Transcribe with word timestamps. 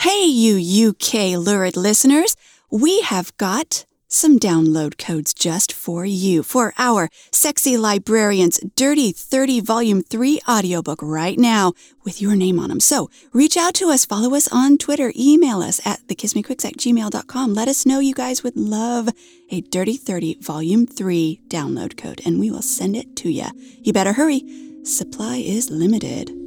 Hey, 0.00 0.24
you 0.24 0.88
UK 0.88 1.36
lurid 1.36 1.76
listeners, 1.76 2.34
we 2.70 3.02
have 3.02 3.36
got 3.36 3.84
some 4.08 4.38
download 4.38 4.96
codes 4.96 5.34
just 5.34 5.74
for 5.74 6.06
you 6.06 6.42
for 6.42 6.72
our 6.78 7.10
Sexy 7.30 7.76
Librarians 7.76 8.58
Dirty 8.76 9.12
30 9.12 9.60
Volume 9.60 10.02
3 10.02 10.40
audiobook 10.48 11.00
right 11.02 11.38
now 11.38 11.74
with 12.02 12.22
your 12.22 12.34
name 12.34 12.58
on 12.58 12.70
them. 12.70 12.80
So 12.80 13.10
reach 13.34 13.58
out 13.58 13.74
to 13.74 13.90
us, 13.90 14.06
follow 14.06 14.34
us 14.34 14.48
on 14.50 14.78
Twitter, 14.78 15.12
email 15.14 15.60
us 15.60 15.86
at 15.86 16.00
thekissmequicks 16.08 16.64
at 16.64 16.78
gmail.com. 16.78 17.52
Let 17.52 17.68
us 17.68 17.84
know 17.84 17.98
you 17.98 18.14
guys 18.14 18.42
would 18.42 18.56
love 18.56 19.10
a 19.50 19.60
Dirty 19.60 19.98
30 19.98 20.38
Volume 20.40 20.86
3 20.86 21.42
download 21.48 21.98
code 21.98 22.22
and 22.24 22.40
we 22.40 22.50
will 22.50 22.62
send 22.62 22.96
it 22.96 23.16
to 23.16 23.28
you. 23.28 23.48
You 23.82 23.92
better 23.92 24.14
hurry. 24.14 24.46
Supply 24.82 25.36
is 25.36 25.68
limited. 25.68 26.39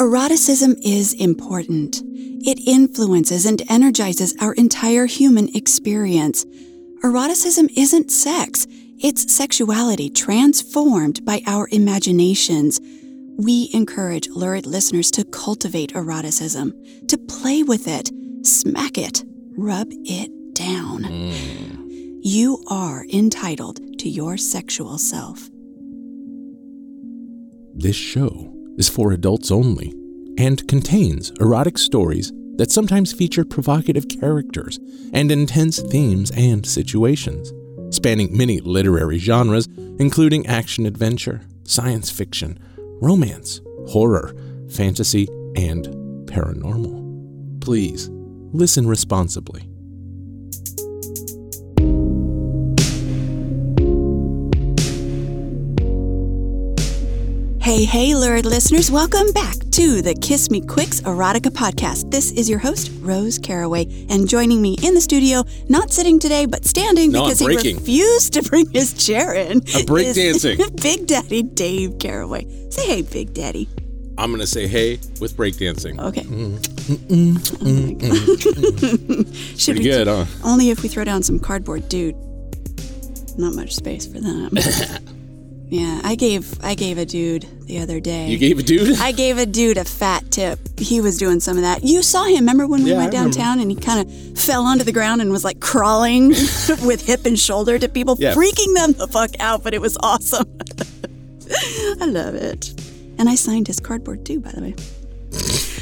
Eroticism 0.00 0.74
is 0.82 1.14
important. 1.14 2.02
It 2.04 2.66
influences 2.66 3.46
and 3.46 3.62
energizes 3.68 4.34
our 4.40 4.52
entire 4.54 5.06
human 5.06 5.54
experience. 5.54 6.44
Eroticism 7.04 7.68
isn't 7.76 8.10
sex, 8.10 8.66
it's 8.98 9.32
sexuality 9.32 10.10
transformed 10.10 11.24
by 11.24 11.42
our 11.46 11.68
imaginations. 11.70 12.80
We 13.36 13.70
encourage 13.72 14.28
lurid 14.30 14.66
listeners 14.66 15.10
to 15.12 15.24
cultivate 15.24 15.94
eroticism, 15.94 16.72
to 17.08 17.16
play 17.16 17.62
with 17.62 17.86
it, 17.86 18.10
smack 18.42 18.98
it, 18.98 19.22
rub 19.56 19.88
it 19.90 20.54
down. 20.54 21.04
Mm. 21.04 22.18
You 22.22 22.64
are 22.68 23.04
entitled 23.12 23.98
to 24.00 24.08
your 24.08 24.36
sexual 24.38 24.98
self. 24.98 25.50
This 27.74 27.96
show 27.96 28.53
is 28.76 28.88
for 28.88 29.12
adults 29.12 29.50
only 29.50 29.94
and 30.38 30.66
contains 30.68 31.30
erotic 31.40 31.78
stories 31.78 32.32
that 32.56 32.70
sometimes 32.70 33.12
feature 33.12 33.44
provocative 33.44 34.08
characters 34.08 34.78
and 35.12 35.30
intense 35.30 35.80
themes 35.80 36.30
and 36.36 36.64
situations, 36.64 37.52
spanning 37.94 38.36
many 38.36 38.60
literary 38.60 39.18
genres, 39.18 39.68
including 39.98 40.46
action 40.46 40.86
adventure, 40.86 41.42
science 41.64 42.10
fiction, 42.10 42.58
romance, 43.00 43.60
horror, 43.88 44.34
fantasy, 44.70 45.26
and 45.56 45.86
paranormal. 46.26 47.60
Please 47.60 48.08
listen 48.52 48.86
responsibly. 48.86 49.68
Hey, 57.64 57.86
hey, 57.86 58.14
lurid 58.14 58.44
listeners, 58.44 58.90
welcome 58.90 59.32
back 59.32 59.54
to 59.70 60.02
the 60.02 60.14
Kiss 60.20 60.50
Me 60.50 60.60
Quicks 60.60 61.00
Erotica 61.00 61.50
podcast. 61.50 62.10
This 62.10 62.30
is 62.32 62.46
your 62.46 62.58
host, 62.58 62.92
Rose 63.00 63.38
Caraway, 63.38 63.86
and 64.10 64.28
joining 64.28 64.60
me 64.60 64.76
in 64.82 64.92
the 64.92 65.00
studio, 65.00 65.44
not 65.70 65.90
sitting 65.90 66.18
today, 66.18 66.44
but 66.44 66.66
standing 66.66 67.10
No, 67.10 67.22
because 67.22 67.38
he 67.38 67.46
refused 67.56 68.34
to 68.34 68.42
bring 68.42 68.68
his 68.68 68.92
chair 68.92 69.32
in. 69.32 69.62
I'm 69.74 69.86
break 69.86 70.14
dancing. 70.14 70.58
Big 70.82 71.06
Daddy 71.06 71.42
Dayv 71.42 71.98
Caraway. 71.98 72.44
Say 72.70 72.86
hey, 72.86 73.00
Big 73.00 73.32
Daddy. 73.32 73.66
I'm 74.18 74.28
going 74.28 74.42
to 74.42 74.46
say 74.46 74.66
hey 74.66 74.98
with 75.18 75.34
breakdancing. 75.34 75.98
Okay. 75.98 76.20
Mm-hmm. 76.20 76.56
Mm-hmm. 76.92 77.36
Oh. 77.54 78.36
Mm-hmm. 78.36 79.32
Should 79.56 79.78
we 79.78 79.84
good, 79.84 80.06
huh? 80.06 80.26
Only 80.44 80.68
if 80.68 80.82
we 80.82 80.90
throw 80.90 81.04
down 81.04 81.22
some 81.22 81.40
cardboard, 81.40 81.88
dude. 81.88 82.14
Not 83.38 83.54
much 83.54 83.74
space 83.74 84.06
for 84.06 84.20
that. 84.20 85.02
yeah, 85.74 86.00
I 86.04 86.14
gave 86.14 86.62
I 86.62 86.74
gave 86.76 86.98
a 86.98 87.04
dude 87.04 87.46
the 87.66 87.80
other 87.80 87.98
day. 87.98 88.28
You 88.28 88.38
gave 88.38 88.58
a 88.58 88.62
dude? 88.62 88.98
I 89.00 89.10
gave 89.12 89.38
a 89.38 89.46
dude 89.46 89.76
a 89.76 89.84
fat 89.84 90.30
tip. 90.30 90.58
He 90.78 91.00
was 91.00 91.18
doing 91.18 91.40
some 91.40 91.56
of 91.56 91.62
that. 91.64 91.82
You 91.82 92.02
saw 92.02 92.24
him. 92.24 92.36
Remember 92.36 92.66
when 92.66 92.84
we 92.84 92.90
Yeah, 92.90 92.98
went 92.98 93.14
I 93.14 93.18
remember. 93.18 93.36
downtown 93.38 93.60
and 93.60 93.70
he 93.70 93.76
kind 93.76 94.06
of 94.06 94.38
fell 94.38 94.62
onto 94.64 94.84
the 94.84 94.92
ground 94.92 95.20
and 95.20 95.32
was 95.32 95.42
like 95.44 95.58
crawling 95.60 96.28
with 96.84 97.04
hip 97.06 97.26
and 97.26 97.36
shoulder 97.38 97.78
to 97.78 97.88
people, 97.88 98.16
Yeah. 98.20 98.34
freaking 98.34 98.74
them 98.74 98.92
the 98.92 99.08
fuck 99.08 99.30
out. 99.40 99.64
But 99.64 99.74
it 99.74 99.80
was 99.80 99.96
awesome. 100.00 100.46
I 102.00 102.06
love 102.06 102.34
it. 102.36 102.70
And 103.18 103.28
I 103.28 103.34
signed 103.34 103.66
his 103.66 103.80
cardboard 103.80 104.24
too, 104.24 104.40
by 104.40 104.52
the 104.52 104.60
way. 104.62 104.74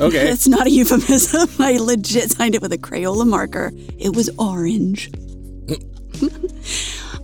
Okay. 0.00 0.30
It's 0.30 0.48
not 0.48 0.66
a 0.66 0.70
euphemism. 0.70 1.46
I 1.58 1.76
legit 1.76 2.30
signed 2.30 2.54
it 2.54 2.62
with 2.62 2.72
a 2.72 2.78
Crayola 2.78 3.26
marker. 3.26 3.72
It 3.98 4.16
was 4.16 4.30
orange. 4.38 5.10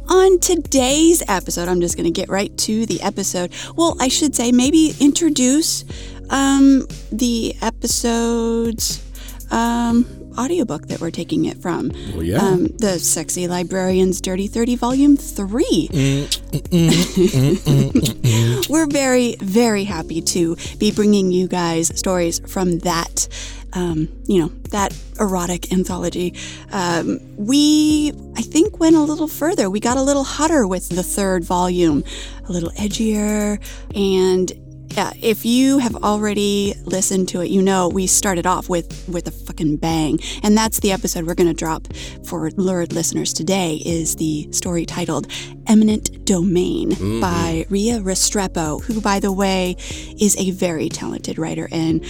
On 0.08 0.38
today's 0.38 1.22
episode, 1.28 1.68
I'm 1.68 1.80
just 1.80 1.96
going 1.96 2.04
to 2.04 2.12
get 2.12 2.28
right 2.28 2.56
to 2.58 2.86
the 2.86 3.02
episode. 3.02 3.52
Well, 3.74 3.96
I 4.00 4.06
should 4.06 4.36
say 4.36 4.52
maybe 4.52 4.94
introduce 5.00 5.84
um, 6.30 6.86
the 7.10 7.56
episode's 7.60 9.02
um, 9.50 10.25
audiobook 10.38 10.88
that 10.88 11.00
we're 11.00 11.10
taking 11.10 11.46
it 11.46 11.56
from. 11.58 11.90
Well, 12.12 12.22
yeah. 12.22 12.38
Um, 12.38 12.66
the 12.78 12.98
Sexy 12.98 13.48
Librarians 13.48 14.20
Dirty 14.20 14.46
30 14.46 14.76
Volume 14.76 15.16
3. 15.16 15.88
We're 18.68 18.86
very, 18.86 19.36
very 19.36 19.84
happy 19.84 20.20
to 20.20 20.56
be 20.78 20.92
bringing 20.92 21.30
you 21.30 21.48
guys 21.48 21.96
stories 21.98 22.38
from 22.40 22.80
that, 22.80 23.28
um, 23.72 24.08
you 24.26 24.40
know, 24.40 24.48
that 24.70 24.96
erotic 25.20 25.72
anthology. 25.72 26.34
Um, 26.72 27.20
we, 27.36 28.12
I 28.36 28.42
think, 28.42 28.80
went 28.80 28.96
a 28.96 29.00
little 29.00 29.28
further. 29.28 29.70
We 29.70 29.80
got 29.80 29.96
a 29.96 30.02
little 30.02 30.24
hotter 30.24 30.66
with 30.66 30.88
the 30.88 31.02
third 31.02 31.44
volume, 31.44 32.04
a 32.48 32.52
little 32.52 32.70
edgier. 32.70 33.60
And 33.94 34.52
yeah, 34.88 35.12
if 35.20 35.44
you 35.44 35.78
have 35.78 35.94
already 35.96 36.74
listened 36.84 37.28
to 37.28 37.40
it, 37.40 37.50
you 37.50 37.62
know 37.62 37.88
we 37.88 38.06
started 38.06 38.46
off 38.46 38.68
with 38.68 39.08
with 39.08 39.26
a 39.28 39.30
fucking 39.30 39.76
bang, 39.76 40.18
and 40.42 40.56
that's 40.56 40.80
the 40.80 40.92
episode 40.92 41.26
we're 41.26 41.34
going 41.34 41.48
to 41.48 41.54
drop 41.54 41.86
for 42.24 42.50
lurid 42.52 42.92
listeners 42.92 43.32
today. 43.32 43.80
Is 43.84 44.16
the 44.16 44.48
story 44.52 44.86
titled 44.86 45.26
"Eminent 45.66 46.24
Domain" 46.24 47.20
by 47.20 47.66
Ria 47.68 48.00
Restrepo, 48.00 48.82
who, 48.82 49.00
by 49.00 49.20
the 49.20 49.32
way, 49.32 49.76
is 50.20 50.36
a 50.38 50.50
very 50.52 50.88
talented 50.88 51.38
writer. 51.38 51.68
And 51.70 52.04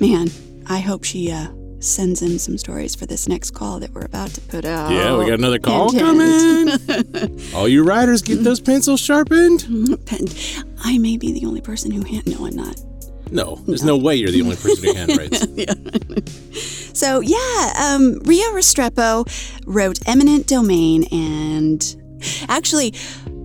man, 0.00 0.28
I 0.66 0.80
hope 0.80 1.04
she 1.04 1.30
uh, 1.30 1.48
sends 1.82 2.22
in 2.22 2.38
some 2.38 2.56
stories 2.58 2.94
for 2.94 3.06
this 3.06 3.28
next 3.28 3.52
call 3.52 3.80
that 3.80 3.90
we're 3.90 4.04
about 4.04 4.30
to 4.30 4.40
put 4.42 4.64
out. 4.64 4.90
yeah, 4.92 5.16
we 5.16 5.24
got 5.26 5.38
another 5.38 5.58
call 5.58 5.90
Hint, 5.90 6.02
coming. 6.02 7.40
All 7.54 7.68
you 7.68 7.82
writers, 7.84 8.22
get 8.22 8.44
those 8.44 8.60
pencils 8.60 9.00
sharpened. 9.00 9.60
Pen- 10.06 10.28
I 10.84 10.98
may 10.98 11.16
be 11.16 11.32
the 11.32 11.46
only 11.46 11.60
person 11.60 11.90
who 11.90 12.02
hand. 12.04 12.26
No, 12.26 12.46
I'm 12.46 12.54
not. 12.56 12.80
No, 13.30 13.56
there's 13.66 13.82
no 13.82 13.96
way 13.96 14.16
you're 14.16 14.30
the 14.30 14.42
only 14.42 14.56
person 14.56 14.84
who 14.84 14.92
handwrites. 14.94 15.48
Yeah. 15.56 15.74
So 16.94 17.20
yeah, 17.20 17.72
um, 17.82 18.20
Ria 18.24 18.44
Restrepo 18.52 19.26
wrote 19.66 19.98
"Eminent 20.06 20.46
Domain," 20.46 21.04
and 21.10 21.96
actually, 22.48 22.90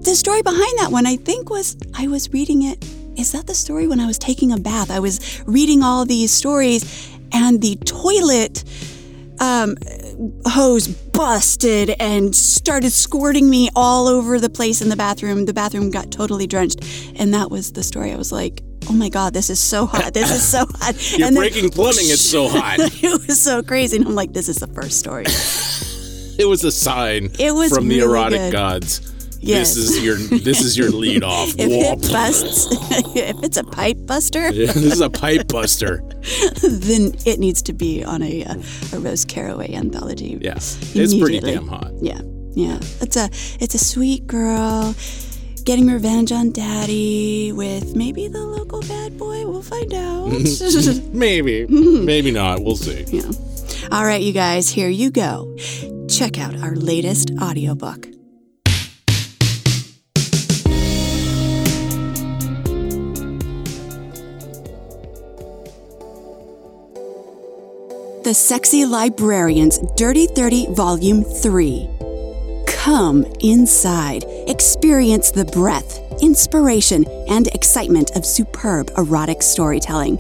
the 0.02 0.16
story 0.16 0.42
behind 0.42 0.78
that 0.80 0.90
one, 0.92 1.06
I 1.08 1.16
think, 1.16 1.50
was 1.50 1.78
I 1.96 2.08
was 2.08 2.32
reading 2.34 2.64
it. 2.64 2.84
Is 3.18 3.32
that 3.32 3.48
the 3.48 3.54
story 3.56 3.88
when 3.88 4.00
I 4.02 4.06
was 4.06 4.20
taking 4.20 4.52
a 4.52 4.58
bath? 4.58 4.92
I 4.92 5.00
was 5.00 5.42
reading 5.48 5.82
all 5.82 6.06
these 6.06 6.32
stories, 6.32 6.84
and 7.32 7.62
the 7.62 7.76
toilet 7.86 8.64
um, 9.40 9.76
hose 10.48 10.88
busted 10.88 11.92
and 12.00 12.36
started 12.36 12.92
squirting 12.92 13.50
me 13.50 13.70
all 13.76 14.08
over 14.08 14.40
the 14.40 14.50
place 14.50 14.82
in 14.82 14.90
the 14.90 14.96
bathroom. 14.96 15.46
The 15.46 15.54
bathroom 15.54 15.92
got 15.92 16.12
totally 16.12 16.48
drenched, 16.48 16.80
and 17.20 17.34
that 17.34 17.52
was 17.52 17.74
the 17.74 17.84
story. 17.84 18.12
I 18.12 18.16
was 18.18 18.32
like. 18.32 18.64
Oh 18.90 18.94
my 18.94 19.10
God! 19.10 19.34
This 19.34 19.50
is 19.50 19.60
so 19.60 19.86
hot. 19.86 20.14
This 20.14 20.32
is 20.32 20.42
so 20.48 20.60
hot. 20.66 20.96
You're 21.18 21.28
And 21.28 21.36
then- 21.36 21.42
breaking 21.44 21.72
plumbing. 21.72 22.06
It's 22.08 22.22
so 22.22 22.48
hot. 22.48 22.78
it 23.04 23.28
was 23.28 23.42
so 23.42 23.62
crazy. 23.62 23.98
And 23.98 24.08
I'm 24.08 24.16
like, 24.16 24.32
this 24.32 24.48
is 24.48 24.58
the 24.58 24.68
first 24.68 24.98
story. 25.00 25.26
It 26.40 26.46
was 26.48 26.64
a 26.64 26.72
sign 26.72 27.32
It 27.40 27.52
was 27.54 27.74
from 27.74 27.88
the 27.90 28.00
erotic 28.00 28.40
good. 28.40 28.52
gods. 28.54 29.02
Yes. 29.48 29.76
This 29.76 29.90
is 29.92 30.04
your 30.04 30.16
this 30.18 30.62
is 30.62 30.78
your 30.78 30.90
lead 30.92 31.24
off. 31.24 31.50
If 31.58 31.70
Whoop. 31.70 32.04
it 32.06 32.12
busts, 32.12 32.68
if 33.16 33.44
it's 33.44 33.58
a 33.58 33.64
pipe 33.64 33.98
buster, 34.06 34.52
Yeah, 34.52 34.68
this 34.74 34.94
is 34.94 35.02
a 35.02 35.10
pipe 35.10 35.48
buster. 35.48 36.02
then 36.62 37.14
it 37.26 37.40
needs 37.40 37.62
to 37.64 37.74
be 37.74 38.04
on 38.04 38.22
a, 38.22 38.44
uh, 38.46 38.56
a 38.94 39.00
Rose 39.00 39.26
Caraway 39.26 39.74
anthology. 39.74 40.38
Yeah, 40.42 40.56
it's 40.56 41.16
pretty 41.18 41.40
damn 41.40 41.68
hot. 41.68 41.92
Yeah, 42.02 42.20
yeah. 42.54 42.78
It's 43.02 43.16
a 43.16 43.30
it's 43.64 43.74
a 43.76 43.80
sweet 43.80 44.28
girl 44.28 44.94
getting 45.64 45.88
revenge 45.88 46.32
on 46.32 46.52
daddy 46.52 47.52
with 47.52 47.96
maybe 47.96 48.28
the 48.28 48.40
local 48.40 48.82
bad 48.82 49.18
boy. 49.18 49.46
We'll 49.48 49.62
find 49.64 49.94
out. 49.94 50.32
Maybe, 51.14 51.66
maybe 51.68 52.32
not. 52.32 52.62
We'll 52.64 52.76
see. 52.78 53.04
yeah. 53.10 53.30
All 53.92 54.04
right, 54.06 54.22
you 54.22 54.34
guys, 54.34 54.70
here 54.70 54.90
you 54.90 55.12
go. 55.12 55.56
Check 56.10 56.38
out 56.40 56.56
our 56.62 56.76
latest 56.76 57.32
audiobook. 57.42 58.08
The 68.28 68.34
Sexy 68.34 68.84
Librarians 68.84 69.80
Dirty 69.96 70.28
30 70.28 70.74
Volume 70.74 71.24
3. 71.24 71.88
Come 72.68 73.24
inside, 73.40 74.26
experience 74.50 75.32
the 75.32 75.46
breadth, 75.46 76.02
inspiration, 76.22 77.06
and 77.30 77.48
excitement 77.48 78.18
of 78.18 78.26
superb 78.26 78.92
erotic 78.98 79.42
storytelling. 79.42 80.20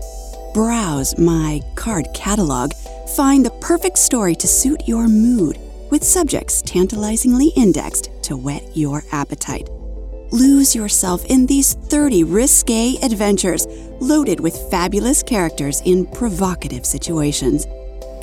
browse 0.53 1.17
my 1.17 1.59
card 1.75 2.07
catalog, 2.13 2.71
find 3.17 3.45
the 3.45 3.51
perfect 3.59 3.97
story 3.97 4.35
to 4.35 4.47
suit 4.47 4.87
your 4.87 5.09
mood, 5.09 5.59
with 5.91 6.01
subjects 6.01 6.61
tantalizingly 6.61 7.51
indexed 7.57 8.09
to 8.23 8.37
whet 8.37 8.63
your 8.73 9.03
appetite. 9.11 9.67
Lose 10.31 10.73
yourself 10.73 11.25
in 11.25 11.45
these 11.45 11.73
30 11.73 12.23
risque 12.23 12.95
adventures 13.03 13.67
loaded 13.99 14.39
with 14.39 14.71
fabulous 14.71 15.21
characters 15.21 15.81
in 15.83 16.05
provocative 16.05 16.85
situations. 16.85 17.67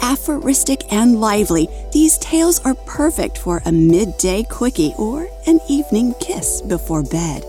Aphoristic 0.01 0.93
and 0.93 1.21
lively, 1.21 1.69
these 1.93 2.19
tales 2.19 2.61
are 2.61 2.75
perfect 2.75 3.39
for 3.39 3.63
a 3.65 3.73
midday 3.73 4.43
quickie 4.43 4.93
or 4.99 5.29
an 5.47 5.61
evening 5.69 6.15
kiss 6.21 6.63
before 6.63 7.03
bed. 7.03 7.45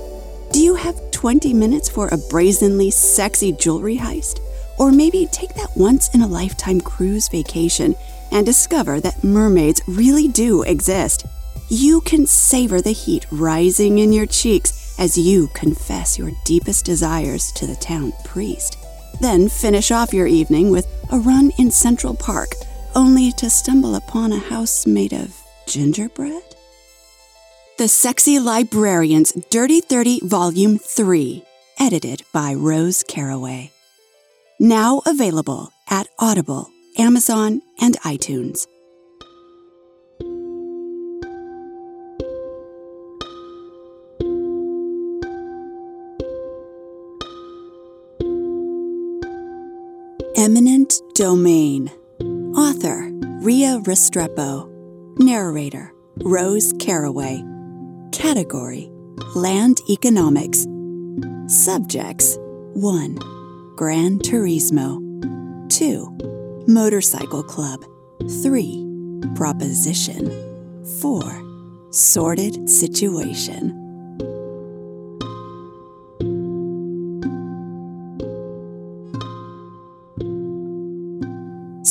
Do 0.51 0.59
you 0.59 0.75
have 0.75 1.12
20 1.12 1.53
minutes 1.53 1.89
for 1.89 2.07
a 2.07 2.18
brazenly 2.30 2.92
sexy 2.92 3.51
jewelry 3.51 3.97
heist? 3.97 4.39
Or 4.77 4.92
maybe 4.92 5.27
take 5.31 5.53
that 5.56 5.75
once 5.75 6.13
in 6.13 6.21
a 6.21 6.27
lifetime 6.27 6.81
cruise 6.81 7.27
vacation 7.27 7.95
and 8.31 8.45
discover 8.45 9.00
that 9.00 9.24
mermaids 9.24 9.81
really 9.88 10.27
do 10.27 10.63
exist. 10.63 11.25
You 11.69 12.01
can 12.01 12.25
savor 12.25 12.81
the 12.81 12.91
heat 12.91 13.25
rising 13.31 14.00
in 14.00 14.13
your 14.13 14.25
cheeks 14.25 14.95
as 15.00 15.18
you 15.18 15.48
confess 15.53 16.18
your 16.18 16.31
deepest 16.45 16.86
desires 16.86 17.51
to 17.53 17.68
the 17.68 17.75
town 17.75 18.13
priest. 18.24 18.77
Then 19.21 19.50
finish 19.50 19.91
off 19.91 20.13
your 20.13 20.27
evening 20.27 20.71
with 20.71 20.88
a 21.12 21.19
run 21.19 21.51
in 21.57 21.71
Central 21.71 22.13
Park, 22.13 22.56
only 22.95 23.31
to 23.33 23.50
stumble 23.50 23.95
upon 23.95 24.31
a 24.31 24.38
house 24.38 24.85
made 24.85 25.13
of 25.13 25.33
gingerbread? 25.67 26.44
The 27.77 27.88
Sexy 27.88 28.39
Librarians 28.39 29.33
Dirty 29.50 29.81
30 29.81 30.21
Volume 30.23 30.77
3, 30.77 31.44
edited 31.79 32.23
by 32.33 32.53
Rose 32.53 33.03
Caraway. 33.03 33.71
Now 34.59 35.01
available 35.06 35.71
at 35.89 36.07
Audible, 36.19 36.69
Amazon, 36.97 37.62
and 37.79 38.00
iTunes. 38.01 38.67
Eminent 50.38 51.02
Domain. 51.14 51.90
Author 52.58 53.10
Ria 53.40 53.80
Restrepo. 53.84 54.70
Narrator 55.18 55.94
Rose 56.26 56.74
Caraway. 56.78 57.42
Category 58.12 58.92
Land 59.34 59.80
Economics. 59.90 60.68
Subjects 61.48 62.38
1. 62.74 63.16
Gran 63.78 64.20
Turismo. 64.20 65.00
2. 65.72 66.66
Motorcycle 66.68 67.44
Club. 67.44 67.86
3. 68.44 68.86
Proposition. 69.36 70.84
4. 71.00 71.44
Sordid 71.92 72.70
Situation. 72.70 73.85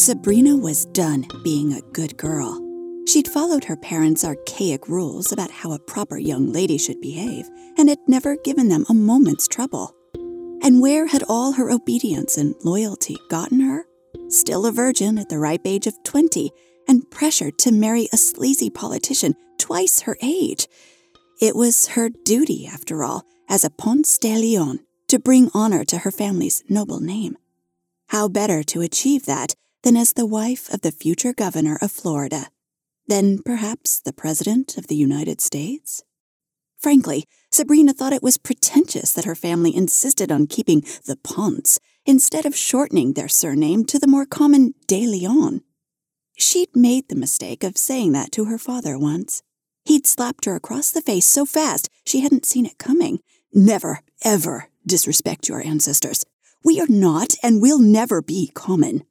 Sabrina 0.04 0.54
was 0.54 0.84
done 0.84 1.24
being 1.42 1.72
a 1.72 1.80
good 1.94 2.14
girl. 2.18 2.60
She'd 3.08 3.26
followed 3.26 3.64
her 3.64 3.76
parents' 3.78 4.22
archaic 4.22 4.86
rules 4.86 5.32
about 5.32 5.50
how 5.50 5.72
a 5.72 5.78
proper 5.78 6.18
young 6.18 6.52
lady 6.52 6.76
should 6.76 7.00
behave 7.00 7.48
and 7.78 7.88
had 7.88 8.00
never 8.06 8.36
given 8.44 8.68
them 8.68 8.84
a 8.90 8.92
moment's 8.92 9.48
trouble. 9.48 9.96
And 10.62 10.82
where 10.82 11.06
had 11.06 11.24
all 11.26 11.52
her 11.52 11.70
obedience 11.70 12.36
and 12.36 12.54
loyalty 12.62 13.16
gotten 13.30 13.60
her? 13.60 13.86
Still 14.28 14.66
a 14.66 14.72
virgin 14.72 15.16
at 15.16 15.30
the 15.30 15.38
ripe 15.38 15.62
age 15.64 15.86
of 15.86 15.94
20 16.04 16.50
and 16.86 17.10
pressured 17.10 17.56
to 17.60 17.72
marry 17.72 18.06
a 18.12 18.18
sleazy 18.18 18.68
politician 18.68 19.34
twice 19.58 20.00
her 20.00 20.18
age. 20.20 20.68
It 21.40 21.56
was 21.56 21.86
her 21.86 22.10
duty, 22.10 22.66
after 22.66 23.02
all, 23.04 23.24
as 23.48 23.64
a 23.64 23.70
Ponce 23.70 24.18
de 24.18 24.36
Leon, 24.36 24.80
to 25.08 25.18
bring 25.18 25.50
honor 25.54 25.82
to 25.86 25.96
her 25.96 26.10
family's 26.10 26.62
noble 26.68 27.00
name. 27.00 27.38
How 28.08 28.28
better 28.28 28.62
to 28.64 28.82
achieve 28.82 29.24
that 29.24 29.54
than 29.84 29.96
as 29.98 30.14
the 30.14 30.26
wife 30.26 30.72
of 30.72 30.80
the 30.80 30.90
future 30.90 31.34
governor 31.34 31.78
of 31.80 31.92
Florida? 31.92 32.48
Then 33.06 33.38
perhaps 33.44 34.00
the 34.00 34.14
President 34.14 34.78
of 34.78 34.86
the 34.86 34.96
United 34.96 35.42
States? 35.42 36.02
Frankly, 36.78 37.24
Sabrina 37.50 37.92
thought 37.92 38.14
it 38.14 38.22
was 38.22 38.38
pretentious 38.38 39.12
that 39.12 39.26
her 39.26 39.34
family 39.34 39.76
insisted 39.76 40.32
on 40.32 40.46
keeping 40.46 40.80
the 41.06 41.18
Ponce 41.22 41.78
instead 42.06 42.46
of 42.46 42.56
shortening 42.56 43.12
their 43.12 43.28
surname 43.28 43.84
to 43.84 43.98
the 43.98 44.06
more 44.06 44.26
common 44.26 44.74
De 44.86 45.06
Leon. 45.06 45.60
She'd 46.36 46.74
made 46.74 47.08
the 47.08 47.14
mistake 47.14 47.62
of 47.62 47.76
saying 47.76 48.12
that 48.12 48.32
to 48.32 48.46
her 48.46 48.58
father 48.58 48.98
once. 48.98 49.42
He'd 49.84 50.06
slapped 50.06 50.46
her 50.46 50.56
across 50.56 50.90
the 50.90 51.02
face 51.02 51.26
so 51.26 51.44
fast 51.44 51.90
she 52.04 52.20
hadn't 52.20 52.46
seen 52.46 52.64
it 52.64 52.78
coming. 52.78 53.20
Never, 53.52 54.00
ever 54.22 54.68
disrespect 54.86 55.48
your 55.48 55.64
ancestors. 55.64 56.24
We 56.64 56.80
are 56.80 56.88
not 56.88 57.34
and 57.42 57.60
will 57.60 57.78
never 57.78 58.22
be 58.22 58.50
common. 58.54 59.04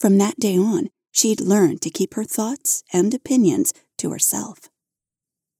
From 0.00 0.16
that 0.16 0.40
day 0.40 0.56
on, 0.56 0.88
she'd 1.12 1.42
learned 1.42 1.82
to 1.82 1.90
keep 1.90 2.14
her 2.14 2.24
thoughts 2.24 2.82
and 2.90 3.12
opinions 3.12 3.74
to 3.98 4.10
herself. 4.10 4.70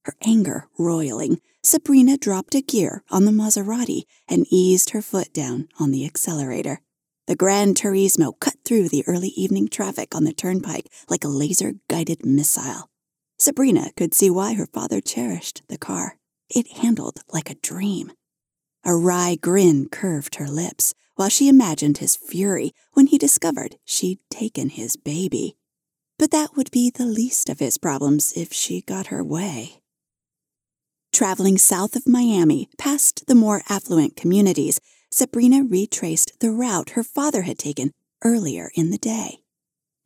Her 0.05 0.15
anger 0.25 0.67
roiling, 0.79 1.41
Sabrina 1.63 2.17
dropped 2.17 2.55
a 2.55 2.61
gear 2.61 3.03
on 3.11 3.25
the 3.25 3.31
Maserati 3.31 4.05
and 4.27 4.47
eased 4.49 4.89
her 4.89 5.01
foot 5.03 5.31
down 5.31 5.69
on 5.79 5.91
the 5.91 6.07
accelerator. 6.07 6.81
The 7.27 7.35
Gran 7.35 7.75
Turismo 7.75 8.33
cut 8.39 8.55
through 8.65 8.89
the 8.89 9.03
early 9.05 9.29
evening 9.29 9.67
traffic 9.67 10.15
on 10.15 10.23
the 10.23 10.33
turnpike 10.33 10.91
like 11.07 11.23
a 11.23 11.27
laser 11.27 11.73
guided 11.87 12.25
missile. 12.25 12.89
Sabrina 13.37 13.91
could 13.95 14.15
see 14.15 14.31
why 14.31 14.55
her 14.55 14.65
father 14.65 15.01
cherished 15.01 15.61
the 15.69 15.77
car. 15.77 16.17
It 16.49 16.79
handled 16.79 17.19
like 17.31 17.51
a 17.51 17.55
dream. 17.55 18.11
A 18.83 18.95
wry 18.95 19.37
grin 19.39 19.87
curved 19.87 20.35
her 20.35 20.47
lips 20.47 20.95
while 21.15 21.29
she 21.29 21.47
imagined 21.47 21.97
his 21.97 22.15
fury 22.15 22.73
when 22.93 23.07
he 23.07 23.17
discovered 23.17 23.77
she'd 23.85 24.19
taken 24.29 24.69
his 24.69 24.95
baby. 24.95 25.55
But 26.17 26.31
that 26.31 26.55
would 26.55 26.71
be 26.71 26.89
the 26.89 27.05
least 27.05 27.49
of 27.49 27.59
his 27.59 27.77
problems 27.77 28.33
if 28.35 28.53
she 28.53 28.81
got 28.81 29.07
her 29.07 29.23
way. 29.23 29.81
Traveling 31.11 31.57
south 31.57 31.95
of 31.95 32.07
Miami, 32.07 32.69
past 32.77 33.27
the 33.27 33.35
more 33.35 33.63
affluent 33.67 34.15
communities, 34.15 34.79
Sabrina 35.11 35.63
retraced 35.63 36.39
the 36.39 36.51
route 36.51 36.91
her 36.91 37.03
father 37.03 37.41
had 37.41 37.57
taken 37.57 37.91
earlier 38.23 38.71
in 38.75 38.91
the 38.91 38.97
day. 38.97 39.39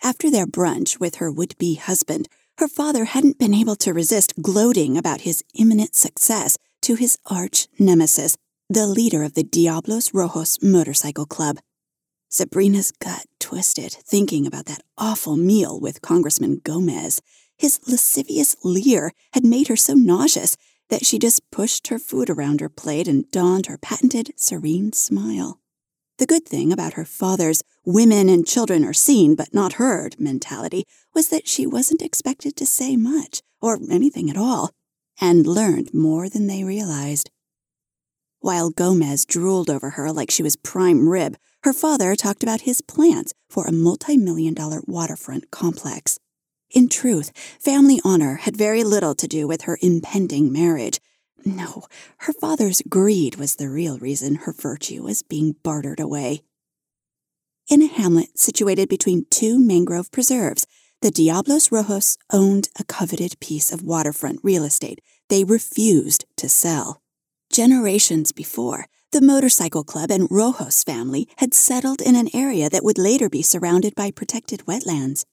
After 0.02 0.32
their 0.32 0.48
brunch 0.48 1.00
with 1.00 1.16
her 1.16 1.32
would 1.32 1.58
be 1.58 1.76
husband, 1.76 2.28
her 2.58 2.68
father 2.68 3.06
hadn't 3.06 3.38
been 3.38 3.54
able 3.54 3.76
to 3.78 3.94
resist 3.94 4.42
gloating 4.42 4.98
about 4.98 5.22
his 5.22 5.44
imminent 5.54 5.96
success 5.96 6.58
to 6.82 6.96
his 6.96 7.18
arch 7.26 7.68
nemesis, 7.78 8.38
the 8.70 8.88
leader 8.88 9.22
of 9.22 9.36
the 9.36 9.44
Diablos 9.44 10.12
Rojos 10.12 10.58
Motorcycle 10.64 11.28
Club. 11.28 11.60
Sabrina's 12.30 12.92
gut 12.92 13.28
twisted 13.40 13.92
thinking 13.92 14.48
about 14.48 14.66
that 14.66 14.82
awful 14.98 15.38
meal 15.38 15.80
with 15.80 16.02
Congressman 16.02 16.62
Gomez. 16.64 17.22
His 17.60 17.80
lascivious 17.88 18.56
leer 18.64 19.12
had 19.34 19.46
made 19.46 19.68
her 19.68 19.76
so 19.76 19.94
nauseous 19.94 20.58
that 20.90 21.06
she 21.06 21.20
just 21.20 21.50
pushed 21.52 21.90
her 21.90 22.00
food 22.00 22.28
around 22.28 22.60
her 22.60 22.68
plate 22.68 23.08
and 23.08 23.30
donned 23.30 23.68
her 23.68 23.78
patented 23.78 24.32
serene 24.36 24.94
smile. 24.94 25.60
The 26.18 26.26
good 26.26 26.48
thing 26.48 26.74
about 26.74 26.94
her 26.94 27.06
father's 27.06 27.62
women 27.86 28.30
and 28.30 28.48
children 28.48 28.84
are 28.84 28.94
seen 28.94 29.36
but 29.36 29.54
not 29.54 29.74
heard 29.74 30.20
mentality 30.20 30.86
was 31.14 31.30
that 31.30 31.48
she 31.48 31.68
wasn't 31.68 32.02
expected 32.02 32.56
to 32.56 32.66
say 32.66 32.96
much 32.96 33.44
or 33.62 33.78
anything 33.92 34.28
at 34.32 34.38
all, 34.38 34.72
and 35.22 35.46
learned 35.46 35.94
more 35.94 36.30
than 36.30 36.48
they 36.48 36.64
realized. 36.64 37.30
While 38.46 38.70
Gomez 38.70 39.26
drooled 39.26 39.72
over 39.72 39.90
her 39.98 40.12
like 40.12 40.30
she 40.30 40.44
was 40.44 40.56
prime 40.56 41.10
rib, 41.10 41.36
her 41.64 41.74
father 41.74 42.16
talked 42.16 42.44
about 42.44 42.62
his 42.62 42.80
plans 42.80 43.34
for 43.50 43.66
a 43.66 43.72
multi 43.72 44.18
million 44.18 44.54
dollar 44.54 44.82
waterfront 44.86 45.50
complex. 45.50 46.20
In 46.70 46.88
truth, 46.88 47.32
family 47.60 48.00
honor 48.06 48.36
had 48.36 48.56
very 48.56 48.84
little 48.84 49.16
to 49.16 49.28
do 49.28 49.48
with 49.48 49.64
her 49.64 49.80
impending 49.82 50.54
marriage. 50.54 51.00
No, 51.44 51.86
her 52.18 52.34
father's 52.34 52.84
greed 52.88 53.38
was 53.38 53.56
the 53.56 53.68
real 53.68 53.98
reason 53.98 54.36
her 54.36 54.54
virtue 54.54 55.02
was 55.02 55.24
being 55.24 55.56
bartered 55.64 56.00
away. 56.00 56.44
In 57.68 57.82
a 57.82 57.88
hamlet 57.88 58.38
situated 58.38 58.90
between 58.90 59.26
two 59.32 59.58
mangrove 59.58 60.12
preserves, 60.12 60.68
the 61.02 61.10
Diablos 61.10 61.72
Rojos 61.72 62.16
owned 62.32 62.70
a 62.80 62.84
coveted 62.84 63.40
piece 63.40 63.72
of 63.72 63.82
waterfront 63.82 64.40
real 64.44 64.64
estate 64.64 65.02
they 65.30 65.44
refused 65.44 66.26
to 66.38 66.48
sell. 66.48 67.02
Generations 67.56 68.34
before, 68.34 68.88
the 69.14 69.22
motorcycle 69.22 69.86
club 69.86 70.12
and 70.12 70.30
Rojos 70.30 70.84
family 70.84 71.30
had 71.38 71.54
settled 71.54 72.02
in 72.02 72.14
an 72.18 72.28
area 72.36 72.70
that 72.70 72.84
would 72.84 72.98
later 72.98 73.30
be 73.30 73.42
surrounded 73.42 73.96
by 73.96 74.12
protected 74.12 74.66
wetlands. 74.66 75.24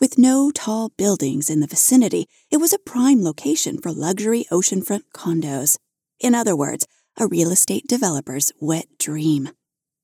With 0.00 0.18
no 0.18 0.50
tall 0.50 0.88
buildings 0.98 1.48
in 1.48 1.60
the 1.60 1.68
vicinity, 1.68 2.26
it 2.50 2.56
was 2.56 2.72
a 2.72 2.78
prime 2.80 3.22
location 3.22 3.78
for 3.78 3.92
luxury 3.92 4.46
oceanfront 4.50 5.12
condos. 5.14 5.78
In 6.18 6.34
other 6.34 6.56
words, 6.56 6.88
a 7.16 7.28
real 7.28 7.52
estate 7.52 7.86
developer's 7.86 8.50
wet 8.60 8.86
dream. 8.98 9.50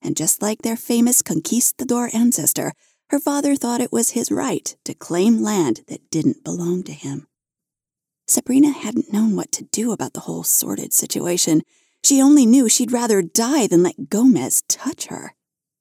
And 0.00 0.16
just 0.16 0.40
like 0.40 0.62
their 0.62 0.76
famous 0.76 1.20
conquistador 1.20 2.10
ancestor, 2.14 2.74
her 3.10 3.18
father 3.18 3.56
thought 3.56 3.80
it 3.80 3.90
was 3.90 4.10
his 4.10 4.30
right 4.30 4.76
to 4.84 4.94
claim 4.94 5.42
land 5.42 5.80
that 5.88 6.10
didn't 6.12 6.44
belong 6.44 6.84
to 6.84 6.92
him. 6.92 7.26
Sabrina 8.28 8.70
hadn't 8.70 9.12
known 9.12 9.36
what 9.36 9.52
to 9.52 9.64
do 9.64 9.92
about 9.92 10.12
the 10.12 10.20
whole 10.20 10.42
sordid 10.42 10.92
situation. 10.92 11.62
She 12.02 12.20
only 12.20 12.44
knew 12.44 12.68
she'd 12.68 12.92
rather 12.92 13.22
die 13.22 13.66
than 13.66 13.82
let 13.82 14.10
Gomez 14.10 14.62
touch 14.68 15.06
her. 15.06 15.34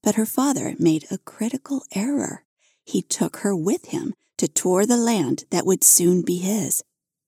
But 0.04 0.16
her 0.16 0.26
father 0.28 0.76
made 0.78 1.06
a 1.10 1.18
critical 1.18 1.84
error. 1.94 2.44
He 2.84 3.02
took 3.02 3.38
her 3.38 3.56
with 3.56 3.86
him 3.86 4.14
to 4.38 4.48
tour 4.48 4.86
the 4.86 4.98
land 4.98 5.46
that 5.50 5.66
would 5.66 5.84
soon 5.84 6.22
be 6.22 6.38
his. 6.38 6.84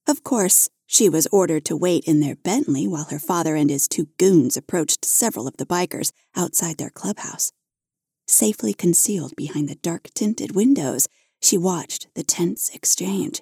Of 0.07 0.23
course, 0.23 0.69
she 0.85 1.09
was 1.09 1.27
ordered 1.31 1.65
to 1.65 1.75
wait 1.75 2.05
in 2.05 2.19
their 2.19 2.35
Bentley 2.35 2.87
while 2.87 3.05
her 3.05 3.19
father 3.19 3.55
and 3.55 3.69
his 3.69 3.87
two 3.87 4.07
goons 4.17 4.55
approached 4.55 5.03
several 5.03 5.47
of 5.47 5.57
the 5.57 5.65
bikers 5.65 6.11
outside 6.35 6.77
their 6.77 6.91
clubhouse. 6.91 7.51
Safely 8.27 8.73
concealed 8.73 9.35
behind 9.35 9.67
the 9.67 9.75
dark 9.75 10.09
tinted 10.13 10.55
windows, 10.55 11.07
she 11.41 11.57
watched 11.57 12.07
the 12.13 12.23
tense 12.23 12.69
exchange. 12.69 13.41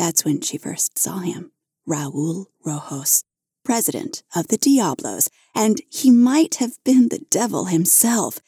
That's 0.00 0.24
when 0.24 0.40
she 0.40 0.56
first 0.56 0.96
saw 0.96 1.18
him, 1.18 1.52
Raul 1.86 2.46
Rojos, 2.64 3.22
president 3.66 4.22
of 4.34 4.48
the 4.48 4.56
Diablos, 4.56 5.28
and 5.54 5.78
he 5.90 6.10
might 6.10 6.54
have 6.54 6.82
been 6.84 7.10
the 7.10 7.26
devil 7.30 7.66
himself. 7.66 8.38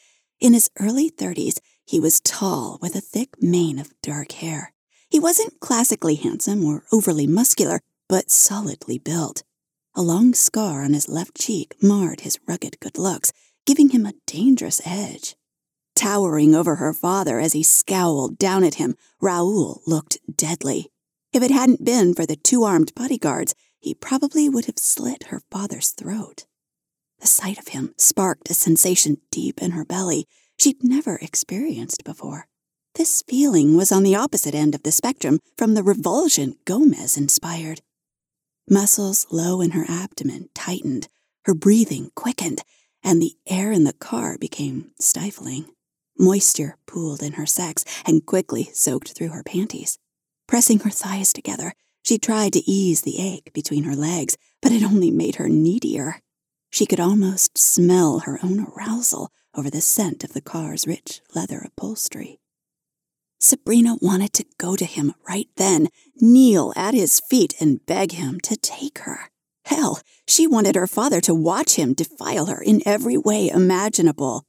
In 0.40 0.54
his 0.54 0.70
early 0.80 1.10
30s, 1.10 1.58
he 1.84 2.00
was 2.00 2.22
tall 2.22 2.78
with 2.80 2.96
a 2.96 3.02
thick 3.02 3.42
mane 3.42 3.78
of 3.78 3.92
dark 4.00 4.32
hair. 4.32 4.72
He 5.10 5.20
wasn't 5.20 5.60
classically 5.60 6.14
handsome 6.14 6.64
or 6.64 6.84
overly 6.90 7.26
muscular, 7.26 7.80
but 8.08 8.30
solidly 8.30 8.96
built. 8.96 9.42
A 9.94 10.00
long 10.00 10.32
scar 10.32 10.82
on 10.82 10.94
his 10.94 11.06
left 11.06 11.34
cheek 11.34 11.76
marred 11.82 12.22
his 12.22 12.38
rugged 12.48 12.80
good 12.80 12.96
looks, 12.96 13.30
giving 13.66 13.90
him 13.90 14.06
a 14.06 14.14
dangerous 14.26 14.80
edge. 14.86 15.36
Towering 15.94 16.54
over 16.54 16.76
her 16.76 16.94
father 16.94 17.40
as 17.40 17.52
he 17.52 17.62
scowled 17.62 18.38
down 18.38 18.64
at 18.64 18.76
him, 18.76 18.96
Raoul 19.20 19.82
looked 19.86 20.16
deadly. 20.34 20.91
If 21.32 21.42
it 21.42 21.50
hadn't 21.50 21.84
been 21.84 22.14
for 22.14 22.26
the 22.26 22.36
two 22.36 22.64
armed 22.64 22.94
bodyguards, 22.94 23.54
he 23.78 23.94
probably 23.94 24.48
would 24.50 24.66
have 24.66 24.78
slit 24.78 25.24
her 25.28 25.42
father's 25.50 25.90
throat. 25.90 26.44
The 27.20 27.26
sight 27.26 27.58
of 27.58 27.68
him 27.68 27.94
sparked 27.96 28.50
a 28.50 28.54
sensation 28.54 29.16
deep 29.30 29.62
in 29.62 29.70
her 29.70 29.84
belly 29.84 30.26
she'd 30.58 30.84
never 30.84 31.16
experienced 31.16 32.04
before. 32.04 32.48
This 32.96 33.22
feeling 33.22 33.76
was 33.76 33.90
on 33.90 34.02
the 34.02 34.14
opposite 34.14 34.54
end 34.54 34.74
of 34.74 34.82
the 34.82 34.92
spectrum 34.92 35.40
from 35.56 35.72
the 35.72 35.82
revulsion 35.82 36.56
Gomez 36.66 37.16
inspired. 37.16 37.80
Muscles 38.68 39.26
low 39.30 39.62
in 39.62 39.70
her 39.70 39.86
abdomen 39.88 40.50
tightened, 40.54 41.08
her 41.46 41.54
breathing 41.54 42.10
quickened, 42.14 42.62
and 43.02 43.22
the 43.22 43.36
air 43.46 43.72
in 43.72 43.84
the 43.84 43.94
car 43.94 44.36
became 44.38 44.90
stifling. 45.00 45.64
Moisture 46.18 46.76
pooled 46.86 47.22
in 47.22 47.32
her 47.32 47.46
sex 47.46 47.84
and 48.04 48.26
quickly 48.26 48.68
soaked 48.74 49.12
through 49.12 49.30
her 49.30 49.42
panties. 49.42 49.98
Pressing 50.46 50.80
her 50.80 50.90
thighs 50.90 51.32
together, 51.32 51.74
she 52.02 52.18
tried 52.18 52.52
to 52.54 52.70
ease 52.70 53.02
the 53.02 53.18
ache 53.18 53.52
between 53.52 53.84
her 53.84 53.94
legs, 53.94 54.36
but 54.60 54.72
it 54.72 54.82
only 54.82 55.10
made 55.10 55.36
her 55.36 55.48
needier. 55.48 56.20
She 56.70 56.86
could 56.86 57.00
almost 57.00 57.58
smell 57.58 58.20
her 58.20 58.38
own 58.42 58.66
arousal 58.66 59.30
over 59.54 59.70
the 59.70 59.80
scent 59.80 60.24
of 60.24 60.32
the 60.32 60.40
car's 60.40 60.86
rich 60.86 61.20
leather 61.34 61.58
upholstery. 61.64 62.40
Sabrina 63.38 63.96
wanted 64.00 64.32
to 64.34 64.46
go 64.56 64.76
to 64.76 64.84
him 64.84 65.14
right 65.28 65.48
then, 65.56 65.88
kneel 66.16 66.72
at 66.76 66.94
his 66.94 67.20
feet, 67.20 67.54
and 67.60 67.84
beg 67.86 68.12
him 68.12 68.40
to 68.40 68.56
take 68.56 69.00
her. 69.00 69.30
Hell, 69.64 70.00
she 70.26 70.46
wanted 70.46 70.76
her 70.76 70.86
father 70.86 71.20
to 71.22 71.34
watch 71.34 71.74
him 71.76 71.92
defile 71.92 72.46
her 72.46 72.62
in 72.62 72.82
every 72.86 73.16
way 73.16 73.48
imaginable. 73.48 74.44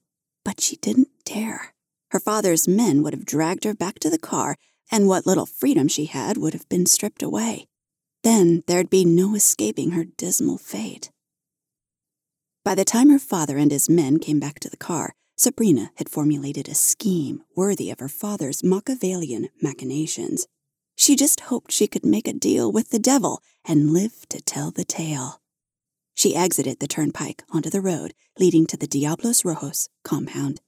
But 0.45 0.61
she 0.61 0.75
didn't 0.77 1.09
dare. 1.25 1.73
Her 2.11 2.19
father's 2.19 2.67
men 2.67 3.01
would 3.01 3.13
have 3.13 3.25
dragged 3.25 3.63
her 3.63 3.73
back 3.73 3.99
to 3.99 4.09
the 4.09 4.19
car, 4.19 4.57
and 4.93 5.07
what 5.07 5.25
little 5.25 5.47
freedom 5.47 5.87
she 5.87 6.05
had 6.05 6.37
would 6.37 6.53
have 6.53 6.69
been 6.69 6.85
stripped 6.85 7.23
away. 7.23 7.65
Then 8.21 8.63
there'd 8.67 8.91
be 8.91 9.03
no 9.03 9.33
escaping 9.33 9.91
her 9.91 10.05
dismal 10.05 10.59
fate. 10.59 11.09
By 12.63 12.75
the 12.75 12.85
time 12.85 13.09
her 13.09 13.17
father 13.17 13.57
and 13.57 13.71
his 13.71 13.89
men 13.89 14.19
came 14.19 14.39
back 14.39 14.59
to 14.59 14.69
the 14.69 14.77
car, 14.77 15.15
Sabrina 15.35 15.89
had 15.95 16.09
formulated 16.09 16.69
a 16.69 16.75
scheme 16.75 17.41
worthy 17.55 17.89
of 17.89 17.99
her 17.99 18.07
father's 18.07 18.63
Machiavellian 18.63 19.49
machinations. 19.63 20.45
She 20.95 21.15
just 21.15 21.39
hoped 21.39 21.71
she 21.71 21.87
could 21.87 22.05
make 22.05 22.27
a 22.27 22.33
deal 22.33 22.71
with 22.71 22.91
the 22.91 22.99
devil 22.99 23.41
and 23.65 23.93
live 23.93 24.29
to 24.29 24.41
tell 24.41 24.69
the 24.69 24.85
tale. 24.85 25.41
She 26.13 26.35
exited 26.35 26.79
the 26.79 26.87
turnpike 26.87 27.43
onto 27.49 27.71
the 27.71 27.81
road 27.81 28.13
leading 28.37 28.67
to 28.67 28.77
the 28.77 28.85
Diablos 28.85 29.41
Rojos 29.41 29.89
compound. 30.03 30.61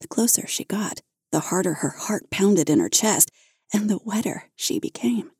The 0.00 0.06
closer 0.06 0.46
she 0.46 0.64
got, 0.64 1.00
the 1.32 1.40
harder 1.40 1.74
her 1.74 1.96
heart 1.98 2.30
pounded 2.30 2.70
in 2.70 2.78
her 2.78 2.88
chest, 2.88 3.32
and 3.72 3.88
the 3.88 4.00
wetter 4.04 4.50
she 4.54 4.78
became. 4.78 5.30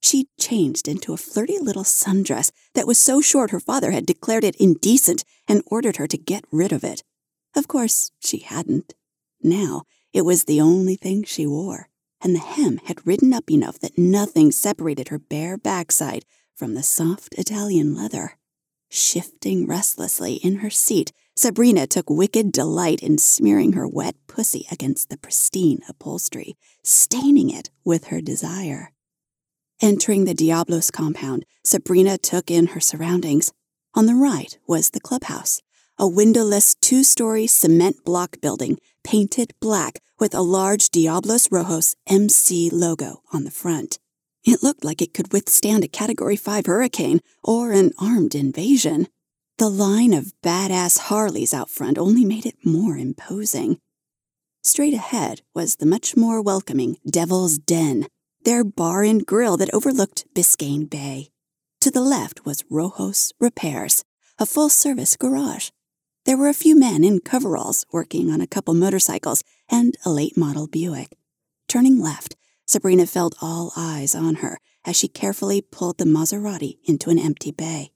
She 0.00 0.28
changed 0.38 0.88
into 0.88 1.12
a 1.12 1.16
flirty 1.16 1.58
little 1.58 1.84
sundress 1.84 2.50
that 2.74 2.86
was 2.86 2.98
so 2.98 3.20
short 3.20 3.50
her 3.50 3.60
father 3.60 3.92
had 3.92 4.04
declared 4.04 4.44
it 4.44 4.56
indecent 4.56 5.24
and 5.46 5.62
ordered 5.66 5.96
her 5.96 6.06
to 6.08 6.18
get 6.18 6.44
rid 6.50 6.72
of 6.72 6.82
it. 6.82 7.02
Of 7.54 7.68
course, 7.68 8.10
she 8.18 8.38
hadn't. 8.38 8.94
Now, 9.42 9.82
it 10.12 10.22
was 10.22 10.44
the 10.44 10.60
only 10.60 10.96
thing 10.96 11.22
she 11.22 11.46
wore, 11.46 11.88
and 12.20 12.34
the 12.34 12.40
hem 12.40 12.78
had 12.84 13.06
ridden 13.06 13.32
up 13.32 13.50
enough 13.50 13.78
that 13.80 13.98
nothing 13.98 14.50
separated 14.50 15.08
her 15.08 15.18
bare 15.18 15.56
backside 15.56 16.24
from 16.54 16.74
the 16.74 16.82
soft 16.82 17.34
Italian 17.38 17.94
leather. 17.94 18.38
Shifting 18.90 19.66
restlessly 19.66 20.34
in 20.34 20.56
her 20.56 20.70
seat, 20.70 21.12
Sabrina 21.34 21.86
took 21.86 22.10
wicked 22.10 22.52
delight 22.52 23.00
in 23.00 23.16
smearing 23.16 23.72
her 23.72 23.88
wet 23.88 24.16
pussy 24.26 24.66
against 24.70 25.08
the 25.08 25.16
pristine 25.16 25.80
upholstery, 25.88 26.56
staining 26.84 27.48
it 27.48 27.70
with 27.84 28.06
her 28.06 28.20
desire. 28.20 28.92
Entering 29.80 30.26
the 30.26 30.34
Diablos 30.34 30.90
compound, 30.90 31.44
Sabrina 31.64 32.18
took 32.18 32.50
in 32.50 32.68
her 32.68 32.80
surroundings. 32.80 33.52
On 33.94 34.06
the 34.06 34.14
right 34.14 34.56
was 34.66 34.90
the 34.90 35.00
clubhouse, 35.00 35.60
a 35.98 36.06
windowless 36.06 36.74
two 36.74 37.02
story 37.02 37.46
cement 37.46 38.04
block 38.04 38.40
building 38.40 38.78
painted 39.02 39.54
black 39.60 40.00
with 40.18 40.34
a 40.34 40.40
large 40.42 40.90
Diablos 40.90 41.48
Rojos 41.48 41.96
MC 42.06 42.70
logo 42.70 43.22
on 43.32 43.44
the 43.44 43.50
front. 43.50 43.98
It 44.44 44.62
looked 44.62 44.84
like 44.84 45.00
it 45.00 45.14
could 45.14 45.32
withstand 45.32 45.82
a 45.82 45.88
Category 45.88 46.36
5 46.36 46.66
hurricane 46.66 47.20
or 47.42 47.72
an 47.72 47.92
armed 47.98 48.34
invasion. 48.34 49.08
The 49.62 49.70
line 49.70 50.12
of 50.12 50.32
badass 50.42 50.98
Harleys 50.98 51.54
out 51.54 51.70
front 51.70 51.96
only 51.96 52.24
made 52.24 52.46
it 52.46 52.66
more 52.66 52.98
imposing. 52.98 53.78
Straight 54.60 54.92
ahead 54.92 55.42
was 55.54 55.76
the 55.76 55.86
much 55.86 56.16
more 56.16 56.42
welcoming 56.42 56.96
Devil's 57.08 57.58
Den, 57.58 58.08
their 58.44 58.64
bar 58.64 59.04
and 59.04 59.24
grill 59.24 59.56
that 59.58 59.72
overlooked 59.72 60.24
Biscayne 60.34 60.90
Bay. 60.90 61.30
To 61.80 61.92
the 61.92 62.00
left 62.00 62.44
was 62.44 62.64
Rojos 62.64 63.30
Repairs, 63.38 64.02
a 64.36 64.46
full 64.46 64.68
service 64.68 65.16
garage 65.16 65.68
there 66.24 66.36
were 66.36 66.48
a 66.48 66.54
few 66.54 66.76
men 66.76 67.04
in 67.04 67.20
coveralls 67.20 67.86
working 67.92 68.32
on 68.32 68.40
a 68.40 68.48
couple 68.48 68.74
motorcycles 68.74 69.44
and 69.70 69.96
a 70.04 70.10
late 70.10 70.36
model 70.36 70.66
Buick. 70.66 71.16
Turning 71.68 72.00
left, 72.00 72.34
Sabrina 72.66 73.06
felt 73.06 73.36
all 73.40 73.72
eyes 73.76 74.12
on 74.16 74.36
her 74.42 74.58
as 74.84 74.96
she 74.96 75.06
carefully 75.06 75.60
pulled 75.60 75.98
the 75.98 76.04
Maserati 76.04 76.78
into 76.84 77.10
an 77.10 77.18
empty 77.20 77.52
bay. 77.52 77.91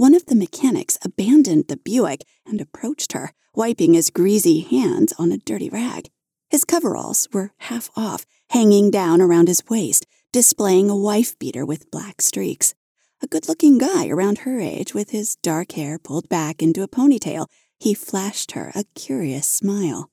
One 0.00 0.14
of 0.14 0.24
the 0.24 0.34
mechanics 0.34 0.96
abandoned 1.04 1.68
the 1.68 1.76
Buick 1.76 2.24
and 2.46 2.58
approached 2.58 3.12
her, 3.12 3.34
wiping 3.54 3.92
his 3.92 4.08
greasy 4.08 4.60
hands 4.60 5.12
on 5.18 5.30
a 5.30 5.36
dirty 5.36 5.68
rag. 5.68 6.08
His 6.48 6.64
coveralls 6.64 7.28
were 7.34 7.52
half 7.58 7.90
off, 7.94 8.24
hanging 8.48 8.90
down 8.90 9.20
around 9.20 9.48
his 9.48 9.62
waist, 9.68 10.06
displaying 10.32 10.88
a 10.88 10.96
wife 10.96 11.38
beater 11.38 11.66
with 11.66 11.90
black 11.90 12.22
streaks 12.22 12.74
a 13.22 13.26
good 13.26 13.46
looking 13.46 13.76
guy 13.76 14.08
around 14.08 14.38
her 14.38 14.58
age 14.58 14.94
with 14.94 15.10
his 15.10 15.36
dark 15.42 15.72
hair 15.72 15.98
pulled 15.98 16.26
back 16.30 16.62
into 16.62 16.82
a 16.82 16.88
ponytail, 16.88 17.46
he 17.78 17.92
flashed 17.92 18.52
her 18.52 18.72
a 18.74 18.84
curious 18.94 19.46
smile. 19.46 20.10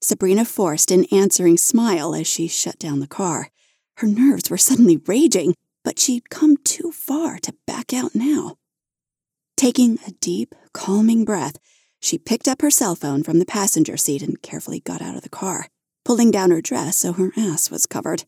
Sabrina 0.00 0.44
forced 0.44 0.90
an 0.90 1.04
answering 1.12 1.56
smile 1.56 2.16
as 2.16 2.26
she 2.26 2.48
shut 2.48 2.80
down 2.80 2.98
the 2.98 3.06
car. 3.06 3.50
Her 3.98 4.08
nerves 4.08 4.50
were 4.50 4.58
suddenly 4.58 4.96
raging, 4.96 5.54
but 5.84 6.00
she'd 6.00 6.30
come 6.30 6.56
too 6.64 6.90
far 6.90 7.38
to 7.38 7.54
back 7.64 7.94
out 7.94 8.16
now. 8.16 8.56
Taking 9.60 9.98
a 10.06 10.12
deep, 10.22 10.54
calming 10.72 11.26
breath, 11.26 11.58
she 12.00 12.16
picked 12.16 12.48
up 12.48 12.62
her 12.62 12.70
cell 12.70 12.94
phone 12.94 13.22
from 13.22 13.38
the 13.38 13.44
passenger 13.44 13.98
seat 13.98 14.22
and 14.22 14.40
carefully 14.40 14.80
got 14.80 15.02
out 15.02 15.16
of 15.16 15.22
the 15.22 15.28
car, 15.28 15.66
pulling 16.02 16.30
down 16.30 16.50
her 16.50 16.62
dress 16.62 16.96
so 16.96 17.12
her 17.12 17.30
ass 17.36 17.70
was 17.70 17.84
covered. 17.84 18.24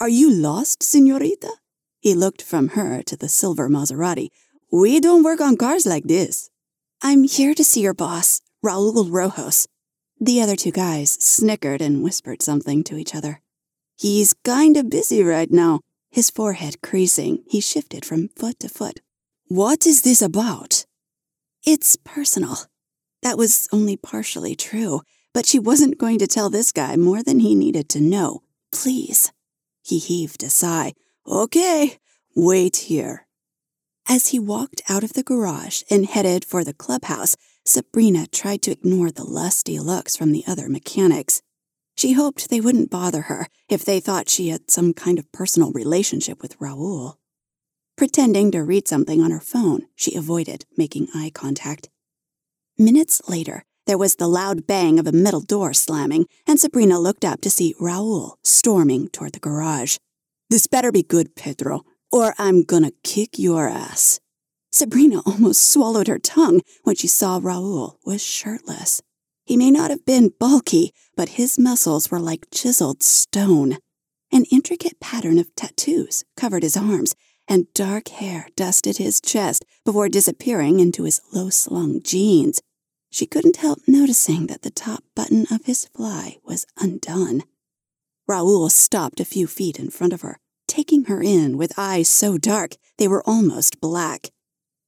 Are 0.00 0.08
you 0.08 0.28
lost, 0.28 0.82
senorita? 0.82 1.52
He 2.00 2.16
looked 2.16 2.42
from 2.42 2.70
her 2.70 3.00
to 3.00 3.16
the 3.16 3.28
silver 3.28 3.68
Maserati. 3.68 4.30
We 4.72 4.98
don't 4.98 5.22
work 5.22 5.40
on 5.40 5.56
cars 5.56 5.86
like 5.86 6.02
this. 6.02 6.50
I'm 7.00 7.22
here 7.22 7.54
to 7.54 7.62
see 7.62 7.82
your 7.82 7.94
boss, 7.94 8.40
Raul 8.60 9.08
Rojos. 9.08 9.68
The 10.18 10.42
other 10.42 10.56
two 10.56 10.72
guys 10.72 11.12
snickered 11.12 11.80
and 11.80 12.02
whispered 12.02 12.42
something 12.42 12.82
to 12.82 12.96
each 12.96 13.14
other. 13.14 13.40
He's 13.96 14.34
kinda 14.44 14.82
busy 14.82 15.22
right 15.22 15.52
now. 15.52 15.78
His 16.10 16.28
forehead 16.28 16.82
creasing, 16.82 17.44
he 17.46 17.60
shifted 17.60 18.04
from 18.04 18.30
foot 18.34 18.58
to 18.58 18.68
foot. 18.68 19.00
What 19.50 19.84
is 19.84 20.02
this 20.02 20.22
about? 20.22 20.86
It's 21.66 21.96
personal. 21.96 22.56
That 23.24 23.36
was 23.36 23.66
only 23.72 23.96
partially 23.96 24.54
true, 24.54 25.00
but 25.34 25.44
she 25.44 25.58
wasn't 25.58 25.98
going 25.98 26.20
to 26.20 26.28
tell 26.28 26.50
this 26.50 26.70
guy 26.70 26.94
more 26.94 27.20
than 27.24 27.40
he 27.40 27.56
needed 27.56 27.88
to 27.88 28.00
know. 28.00 28.44
Please. 28.70 29.32
He 29.82 29.98
heaved 29.98 30.44
a 30.44 30.50
sigh. 30.50 30.92
Okay, 31.26 31.98
wait 32.36 32.76
here. 32.76 33.26
As 34.08 34.28
he 34.28 34.38
walked 34.38 34.82
out 34.88 35.02
of 35.02 35.14
the 35.14 35.24
garage 35.24 35.82
and 35.90 36.06
headed 36.06 36.44
for 36.44 36.62
the 36.62 36.72
clubhouse, 36.72 37.34
Sabrina 37.64 38.28
tried 38.28 38.62
to 38.62 38.70
ignore 38.70 39.10
the 39.10 39.24
lusty 39.24 39.80
looks 39.80 40.14
from 40.14 40.30
the 40.30 40.44
other 40.46 40.68
mechanics. 40.68 41.42
She 41.96 42.12
hoped 42.12 42.50
they 42.50 42.60
wouldn't 42.60 42.88
bother 42.88 43.22
her 43.22 43.48
if 43.68 43.84
they 43.84 43.98
thought 43.98 44.28
she 44.28 44.50
had 44.50 44.70
some 44.70 44.94
kind 44.94 45.18
of 45.18 45.32
personal 45.32 45.72
relationship 45.72 46.40
with 46.40 46.54
Raoul. 46.60 47.19
Pretending 48.00 48.50
to 48.52 48.64
read 48.64 48.88
something 48.88 49.20
on 49.20 49.30
her 49.30 49.42
phone, 49.42 49.82
she 49.94 50.14
avoided 50.14 50.64
making 50.74 51.08
eye 51.14 51.30
contact. 51.34 51.90
Minutes 52.78 53.20
later, 53.28 53.62
there 53.86 53.98
was 53.98 54.14
the 54.14 54.26
loud 54.26 54.66
bang 54.66 54.98
of 54.98 55.06
a 55.06 55.12
metal 55.12 55.42
door 55.42 55.74
slamming, 55.74 56.24
and 56.46 56.58
Sabrina 56.58 56.98
looked 56.98 57.26
up 57.26 57.42
to 57.42 57.50
see 57.50 57.74
Raoul 57.78 58.38
storming 58.42 59.08
toward 59.08 59.34
the 59.34 59.38
garage. 59.38 59.98
This 60.48 60.66
better 60.66 60.90
be 60.90 61.02
good, 61.02 61.36
Pedro, 61.36 61.82
or 62.10 62.32
I'm 62.38 62.62
gonna 62.62 62.92
kick 63.04 63.38
your 63.38 63.68
ass. 63.68 64.18
Sabrina 64.72 65.20
almost 65.26 65.70
swallowed 65.70 66.08
her 66.08 66.18
tongue 66.18 66.62
when 66.84 66.96
she 66.96 67.06
saw 67.06 67.38
Raoul 67.38 67.98
was 68.06 68.24
shirtless. 68.24 69.02
He 69.44 69.58
may 69.58 69.70
not 69.70 69.90
have 69.90 70.06
been 70.06 70.32
bulky, 70.40 70.94
but 71.18 71.36
his 71.36 71.58
muscles 71.58 72.10
were 72.10 72.18
like 72.18 72.46
chiseled 72.50 73.02
stone. 73.02 73.76
An 74.32 74.46
intricate 74.50 75.00
pattern 75.00 75.38
of 75.38 75.54
tattoos 75.54 76.24
covered 76.34 76.62
his 76.62 76.78
arms, 76.78 77.14
and 77.50 77.66
dark 77.74 78.08
hair 78.08 78.46
dusted 78.54 78.98
his 78.98 79.20
chest 79.20 79.64
before 79.84 80.08
disappearing 80.08 80.78
into 80.78 81.02
his 81.02 81.20
low 81.32 81.50
slung 81.50 82.00
jeans. 82.00 82.62
She 83.10 83.26
couldn't 83.26 83.56
help 83.56 83.80
noticing 83.88 84.46
that 84.46 84.62
the 84.62 84.70
top 84.70 85.02
button 85.16 85.46
of 85.50 85.64
his 85.64 85.86
fly 85.86 86.36
was 86.44 86.64
undone. 86.78 87.42
Raoul 88.28 88.70
stopped 88.70 89.18
a 89.18 89.24
few 89.24 89.48
feet 89.48 89.80
in 89.80 89.90
front 89.90 90.12
of 90.12 90.20
her, 90.20 90.38
taking 90.68 91.06
her 91.06 91.20
in 91.20 91.58
with 91.58 91.76
eyes 91.76 92.08
so 92.08 92.38
dark 92.38 92.76
they 92.98 93.08
were 93.08 93.28
almost 93.28 93.80
black. 93.80 94.30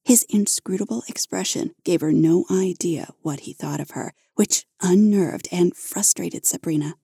His 0.05 0.25
inscrutable 0.29 1.03
expression 1.09 1.71
gave 1.83 1.99
her 1.99 2.13
no 2.13 2.45
idea 2.49 3.09
what 3.21 3.41
he 3.41 3.51
thought 3.51 3.81
of 3.81 3.91
her, 3.91 4.13
which 4.35 4.65
unnerved 4.81 5.49
and 5.51 5.75
frustrated 5.75 6.45
Sabrina. 6.45 6.95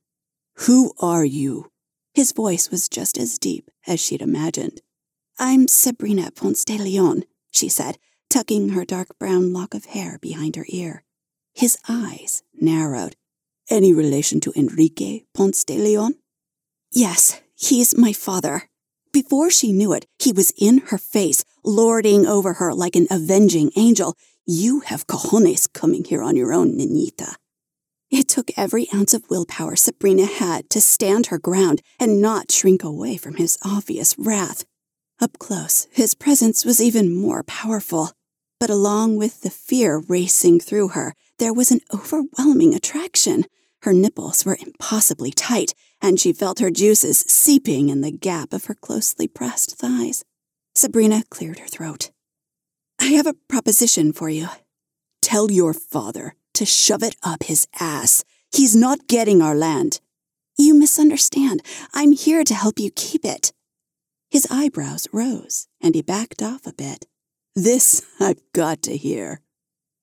Who 0.65 0.93
are 1.01 1.25
you? 1.25 1.69
His 2.13 2.31
voice 2.31 2.71
was 2.71 2.87
just 2.87 3.17
as 3.17 3.37
deep 3.37 3.69
as 3.85 3.99
she'd 3.99 4.21
imagined. 4.21 4.81
I'm 5.41 5.69
Sabrina 5.69 6.31
Ponce 6.31 6.65
de 6.65 6.77
Leon, 6.77 7.23
she 7.49 7.69
said, 7.69 7.97
tucking 8.29 8.69
her 8.69 8.83
dark 8.83 9.17
brown 9.17 9.53
lock 9.53 9.73
of 9.73 9.85
hair 9.85 10.19
behind 10.21 10.57
her 10.57 10.65
ear. 10.67 11.05
His 11.53 11.77
eyes 11.87 12.43
narrowed. 12.59 13.15
Any 13.69 13.93
relation 13.93 14.41
to 14.41 14.51
Enrique 14.53 15.21
Ponce 15.33 15.63
de 15.63 15.77
Leon? 15.77 16.15
Yes, 16.91 17.39
he's 17.55 17.97
my 17.97 18.11
father. 18.11 18.63
Before 19.13 19.49
she 19.49 19.71
knew 19.71 19.93
it, 19.93 20.07
he 20.19 20.33
was 20.33 20.51
in 20.57 20.79
her 20.87 20.97
face, 20.97 21.45
lording 21.63 22.25
over 22.25 22.55
her 22.55 22.73
like 22.73 22.97
an 22.97 23.07
avenging 23.09 23.71
angel. 23.77 24.17
You 24.45 24.81
have 24.81 25.07
cojones 25.07 25.71
coming 25.71 26.03
here 26.03 26.21
on 26.21 26.35
your 26.35 26.51
own, 26.51 26.77
Ninita. 26.77 27.35
It 28.11 28.27
took 28.27 28.51
every 28.57 28.87
ounce 28.93 29.13
of 29.13 29.29
willpower 29.29 29.77
Sabrina 29.77 30.25
had 30.25 30.69
to 30.71 30.81
stand 30.81 31.27
her 31.27 31.39
ground 31.39 31.81
and 31.97 32.21
not 32.21 32.51
shrink 32.51 32.83
away 32.83 33.15
from 33.15 33.35
his 33.35 33.57
obvious 33.63 34.15
wrath. 34.17 34.65
Up 35.21 35.37
close, 35.37 35.87
his 35.91 36.15
presence 36.15 36.63
was 36.63 36.81
even 36.81 37.13
more 37.13 37.43
powerful. 37.43 38.11
But 38.57 38.69
along 38.69 39.17
with 39.17 39.41
the 39.41 39.49
fear 39.49 39.97
racing 40.07 40.61
through 40.61 40.89
her, 40.89 41.13
there 41.39 41.53
was 41.53 41.71
an 41.71 41.81
overwhelming 41.93 42.73
attraction. 42.73 43.45
Her 43.81 43.91
nipples 43.91 44.45
were 44.45 44.57
impossibly 44.59 45.31
tight, 45.31 45.73
and 46.01 46.19
she 46.19 46.31
felt 46.31 46.59
her 46.59 46.71
juices 46.71 47.19
seeping 47.27 47.89
in 47.89 47.99
the 47.99 48.11
gap 48.11 48.53
of 48.53 48.65
her 48.65 48.75
closely 48.75 49.27
pressed 49.27 49.77
thighs. 49.77 50.23
Sabrina 50.73 51.23
cleared 51.29 51.59
her 51.59 51.67
throat. 51.67 52.11
I 52.99 53.07
have 53.07 53.27
a 53.27 53.35
proposition 53.49 54.13
for 54.13 54.29
you. 54.29 54.47
Tell 55.21 55.51
your 55.51 55.73
father 55.73 56.35
to 56.53 56.65
shove 56.65 57.03
it 57.03 57.15
up 57.23 57.43
his 57.43 57.67
ass. 57.79 58.23
He's 58.53 58.75
not 58.75 59.07
getting 59.07 59.41
our 59.41 59.55
land. 59.55 59.99
You 60.57 60.73
misunderstand. 60.73 61.61
I'm 61.93 62.13
here 62.13 62.43
to 62.45 62.53
help 62.53 62.79
you 62.79 62.91
keep 62.91 63.25
it. 63.25 63.51
His 64.29 64.45
eyebrows 64.51 65.07
rose, 65.11 65.67
and 65.81 65.95
he 65.95 66.03
backed 66.03 66.43
off 66.43 66.67
a 66.67 66.73
bit. 66.73 67.05
This 67.55 68.05
I've 68.19 68.41
got 68.53 68.81
to 68.83 68.95
hear. 68.95 69.41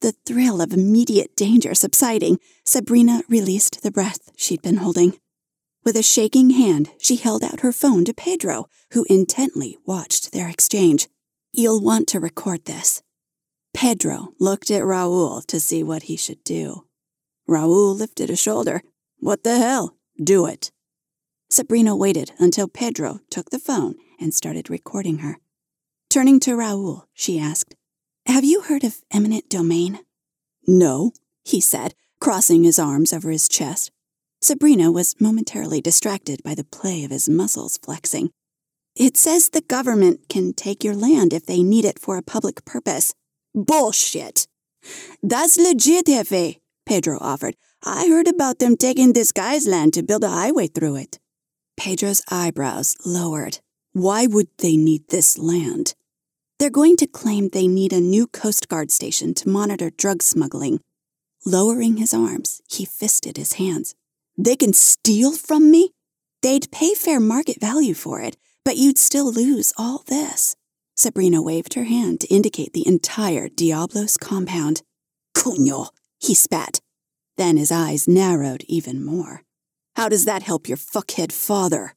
The 0.00 0.14
thrill 0.26 0.60
of 0.60 0.72
immediate 0.72 1.36
danger 1.36 1.74
subsiding, 1.74 2.38
Sabrina 2.64 3.22
released 3.28 3.82
the 3.82 3.92
breath 3.92 4.30
she'd 4.36 4.62
been 4.62 4.78
holding. 4.78 5.14
With 5.84 5.96
a 5.96 6.02
shaking 6.02 6.50
hand, 6.50 6.90
she 6.98 7.16
held 7.16 7.44
out 7.44 7.60
her 7.60 7.72
phone 7.72 8.04
to 8.04 8.12
Pedro, 8.12 8.66
who 8.92 9.06
intently 9.08 9.78
watched 9.86 10.32
their 10.32 10.48
exchange. 10.48 11.08
You'll 11.52 11.80
want 11.80 12.08
to 12.08 12.20
record 12.20 12.64
this. 12.64 13.02
Pedro 13.72 14.32
looked 14.40 14.70
at 14.70 14.84
Raoul 14.84 15.42
to 15.42 15.60
see 15.60 15.84
what 15.84 16.04
he 16.04 16.16
should 16.16 16.42
do. 16.42 16.84
Raoul 17.46 17.94
lifted 17.94 18.28
a 18.28 18.36
shoulder. 18.36 18.82
What 19.18 19.44
the 19.44 19.58
hell? 19.58 19.96
Do 20.22 20.46
it. 20.46 20.72
Sabrina 21.48 21.94
waited 21.94 22.32
until 22.38 22.66
Pedro 22.66 23.20
took 23.30 23.50
the 23.50 23.60
phone 23.60 23.94
and 24.20 24.34
started 24.34 24.70
recording 24.70 25.18
her. 25.18 25.38
Turning 26.10 26.40
to 26.40 26.56
Raoul, 26.56 27.06
she 27.12 27.38
asked, 27.38 27.74
Have 28.26 28.44
you 28.44 28.62
heard 28.62 28.84
of 28.84 29.02
eminent 29.12 29.48
domain? 29.48 30.00
No, 30.66 31.12
he 31.44 31.60
said, 31.60 31.94
crossing 32.20 32.64
his 32.64 32.78
arms 32.78 33.12
over 33.12 33.30
his 33.30 33.48
chest. 33.48 33.90
Sabrina 34.40 34.92
was 34.92 35.14
momentarily 35.20 35.80
distracted 35.80 36.42
by 36.42 36.54
the 36.54 36.64
play 36.64 37.04
of 37.04 37.10
his 37.10 37.28
muscles 37.28 37.78
flexing. 37.78 38.30
It 38.94 39.16
says 39.16 39.50
the 39.50 39.60
government 39.60 40.28
can 40.28 40.52
take 40.52 40.82
your 40.82 40.94
land 40.94 41.32
if 41.32 41.44
they 41.46 41.62
need 41.62 41.84
it 41.84 41.98
for 41.98 42.16
a 42.16 42.22
public 42.22 42.64
purpose. 42.64 43.14
Bullshit! 43.54 44.46
That's 45.22 45.58
legit, 45.58 46.06
Pedro 46.86 47.18
offered. 47.20 47.56
I 47.84 48.08
heard 48.08 48.28
about 48.28 48.58
them 48.58 48.76
taking 48.76 49.12
this 49.12 49.32
guy's 49.32 49.66
land 49.66 49.92
to 49.94 50.02
build 50.02 50.24
a 50.24 50.28
highway 50.28 50.68
through 50.68 50.96
it. 50.96 51.18
Pedro's 51.76 52.22
eyebrows 52.30 52.96
lowered. 53.04 53.58
Why 53.96 54.26
would 54.26 54.48
they 54.58 54.76
need 54.76 55.08
this 55.08 55.38
land? 55.38 55.94
They're 56.58 56.68
going 56.68 56.96
to 56.98 57.06
claim 57.06 57.48
they 57.48 57.66
need 57.66 57.94
a 57.94 58.08
new 58.14 58.26
Coast 58.26 58.68
Guard 58.68 58.90
station 58.90 59.32
to 59.32 59.48
monitor 59.48 59.88
drug 59.88 60.22
smuggling. 60.22 60.80
Lowering 61.46 61.96
his 61.96 62.12
arms, 62.12 62.60
he 62.68 62.84
fisted 62.84 63.38
his 63.38 63.54
hands. 63.54 63.94
They 64.36 64.54
can 64.54 64.74
steal 64.74 65.32
from 65.32 65.70
me? 65.70 65.92
They'd 66.42 66.70
pay 66.70 66.92
fair 66.92 67.20
market 67.20 67.58
value 67.58 67.94
for 67.94 68.20
it, 68.20 68.36
but 68.66 68.76
you'd 68.76 68.98
still 68.98 69.32
lose 69.32 69.72
all 69.78 70.04
this. 70.06 70.56
Sabrina 70.94 71.40
waved 71.40 71.72
her 71.72 71.84
hand 71.84 72.20
to 72.20 72.28
indicate 72.28 72.74
the 72.74 72.86
entire 72.86 73.48
Diablos 73.48 74.18
compound. 74.18 74.82
Coño, 75.34 75.88
he 76.20 76.34
spat. 76.34 76.80
Then 77.38 77.56
his 77.56 77.72
eyes 77.72 78.06
narrowed 78.06 78.62
even 78.68 79.02
more. 79.02 79.40
How 79.94 80.10
does 80.10 80.26
that 80.26 80.42
help 80.42 80.68
your 80.68 80.76
fuckhead 80.76 81.32
father? 81.32 81.95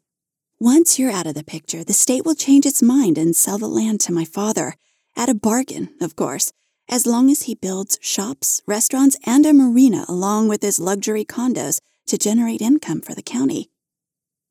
Once 0.62 1.00
you're 1.00 1.10
out 1.10 1.26
of 1.26 1.36
the 1.36 1.44
picture, 1.44 1.86
the 1.86 1.94
state 1.94 2.26
will 2.26 2.36
change 2.36 2.66
its 2.66 2.82
mind 2.82 3.18
and 3.18 3.34
sell 3.34 3.58
the 3.58 3.66
land 3.66 3.98
to 4.02 4.12
my 4.12 4.26
father. 4.26 4.76
At 5.16 5.30
a 5.30 5.34
bargain, 5.34 5.96
of 6.02 6.18
course, 6.18 6.52
as 6.90 7.06
long 7.06 7.32
as 7.32 7.44
he 7.44 7.56
builds 7.56 7.98
shops, 8.02 8.62
restaurants, 8.68 9.18
and 9.26 9.46
a 9.46 9.54
marina 9.54 10.04
along 10.10 10.50
with 10.50 10.62
his 10.62 10.78
luxury 10.78 11.24
condos 11.24 11.80
to 12.08 12.18
generate 12.18 12.62
income 12.62 13.00
for 13.00 13.16
the 13.16 13.22
county. 13.22 13.70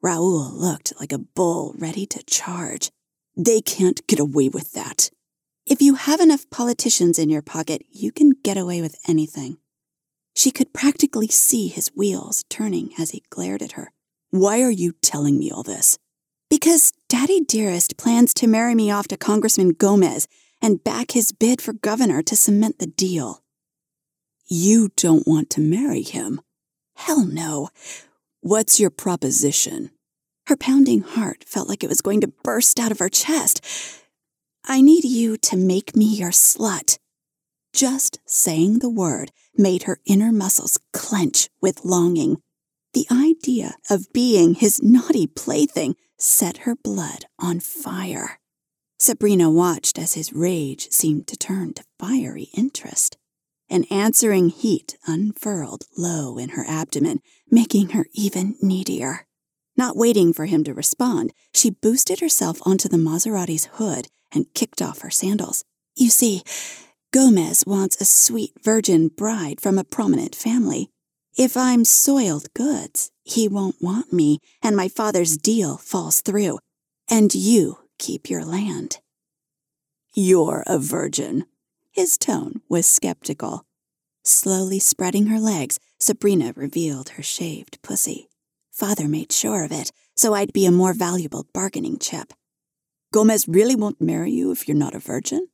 Raoul 0.00 0.50
looked 0.50 0.94
like 0.98 1.12
a 1.12 1.18
bull 1.18 1.74
ready 1.76 2.06
to 2.06 2.22
charge. 2.22 2.90
They 3.36 3.60
can't 3.60 4.06
get 4.06 4.18
away 4.18 4.48
with 4.48 4.72
that. 4.72 5.10
If 5.66 5.82
you 5.82 5.96
have 5.96 6.20
enough 6.20 6.48
politicians 6.48 7.18
in 7.18 7.28
your 7.28 7.42
pocket, 7.42 7.82
you 7.90 8.12
can 8.12 8.30
get 8.42 8.56
away 8.56 8.80
with 8.80 8.96
anything. 9.06 9.58
She 10.34 10.52
could 10.52 10.72
practically 10.72 11.28
see 11.28 11.68
his 11.68 11.88
wheels 11.94 12.44
turning 12.48 12.92
as 12.98 13.10
he 13.10 13.24
glared 13.28 13.60
at 13.60 13.72
her. 13.72 13.92
Why 14.30 14.60
are 14.62 14.70
you 14.70 14.92
telling 15.00 15.38
me 15.38 15.50
all 15.50 15.62
this? 15.62 15.98
Because 16.50 16.92
Daddy 17.08 17.40
Dearest 17.40 17.96
plans 17.96 18.34
to 18.34 18.46
marry 18.46 18.74
me 18.74 18.90
off 18.90 19.08
to 19.08 19.16
Congressman 19.16 19.70
Gomez 19.70 20.28
and 20.60 20.84
back 20.84 21.12
his 21.12 21.32
bid 21.32 21.62
for 21.62 21.72
governor 21.72 22.22
to 22.22 22.36
cement 22.36 22.78
the 22.78 22.86
deal. 22.86 23.42
You 24.46 24.90
don't 24.96 25.26
want 25.26 25.48
to 25.50 25.62
marry 25.62 26.02
him? 26.02 26.42
Hell 26.94 27.24
no. 27.24 27.70
What's 28.42 28.78
your 28.78 28.90
proposition? 28.90 29.92
Her 30.46 30.56
pounding 30.56 31.00
heart 31.00 31.44
felt 31.46 31.68
like 31.68 31.82
it 31.82 31.88
was 31.88 32.02
going 32.02 32.20
to 32.20 32.32
burst 32.42 32.78
out 32.78 32.92
of 32.92 32.98
her 32.98 33.08
chest. 33.08 33.64
I 34.66 34.82
need 34.82 35.04
you 35.04 35.38
to 35.38 35.56
make 35.56 35.96
me 35.96 36.04
your 36.04 36.32
slut. 36.32 36.98
Just 37.72 38.20
saying 38.26 38.80
the 38.80 38.90
word 38.90 39.32
made 39.56 39.84
her 39.84 40.00
inner 40.04 40.32
muscles 40.32 40.78
clench 40.92 41.48
with 41.62 41.84
longing. 41.84 42.42
The 42.98 43.14
idea 43.14 43.76
of 43.88 44.12
being 44.12 44.54
his 44.54 44.82
naughty 44.82 45.28
plaything 45.28 45.94
set 46.16 46.66
her 46.66 46.74
blood 46.74 47.26
on 47.38 47.60
fire. 47.60 48.40
Sabrina 48.98 49.48
watched 49.48 50.00
as 50.00 50.14
his 50.14 50.32
rage 50.32 50.90
seemed 50.90 51.28
to 51.28 51.36
turn 51.36 51.74
to 51.74 51.84
fiery 52.00 52.48
interest. 52.54 53.16
An 53.70 53.84
answering 53.84 54.48
heat 54.48 54.96
unfurled 55.06 55.84
low 55.96 56.38
in 56.38 56.48
her 56.48 56.64
abdomen, 56.66 57.20
making 57.48 57.90
her 57.90 58.06
even 58.14 58.56
needier. 58.60 59.28
Not 59.76 59.96
waiting 59.96 60.32
for 60.32 60.46
him 60.46 60.64
to 60.64 60.74
respond, 60.74 61.32
she 61.54 61.70
boosted 61.70 62.18
herself 62.18 62.58
onto 62.66 62.88
the 62.88 62.98
Maserati's 62.98 63.68
hood 63.74 64.08
and 64.32 64.52
kicked 64.54 64.82
off 64.82 65.02
her 65.02 65.10
sandals. 65.10 65.62
You 65.94 66.10
see, 66.10 66.42
Gomez 67.12 67.62
wants 67.64 68.00
a 68.00 68.04
sweet 68.04 68.54
virgin 68.60 69.06
bride 69.06 69.60
from 69.60 69.78
a 69.78 69.84
prominent 69.84 70.34
family. 70.34 70.90
If 71.38 71.56
I'm 71.56 71.84
soiled 71.84 72.52
goods, 72.52 73.12
he 73.22 73.46
won't 73.46 73.80
want 73.80 74.12
me, 74.12 74.40
and 74.60 74.74
my 74.74 74.88
father's 74.88 75.36
deal 75.36 75.76
falls 75.76 76.20
through. 76.20 76.58
And 77.08 77.32
you 77.32 77.78
keep 77.96 78.28
your 78.28 78.44
land. 78.44 78.98
You're 80.14 80.64
a 80.66 80.80
virgin. 80.80 81.44
His 81.92 82.18
tone 82.18 82.60
was 82.68 82.88
skeptical. 82.88 83.64
Slowly 84.24 84.80
spreading 84.80 85.26
her 85.26 85.38
legs, 85.38 85.78
Sabrina 86.00 86.54
revealed 86.56 87.10
her 87.10 87.22
shaved 87.22 87.80
pussy. 87.82 88.28
Father 88.72 89.06
made 89.06 89.30
sure 89.30 89.62
of 89.62 89.70
it, 89.70 89.92
so 90.16 90.34
I'd 90.34 90.52
be 90.52 90.66
a 90.66 90.72
more 90.72 90.92
valuable 90.92 91.46
bargaining 91.54 92.00
chip. 92.00 92.32
Gomez 93.12 93.46
really 93.46 93.76
won't 93.76 94.00
marry 94.00 94.32
you 94.32 94.50
if 94.50 94.66
you're 94.66 94.76
not 94.76 94.96
a 94.96 94.98
virgin? 94.98 95.46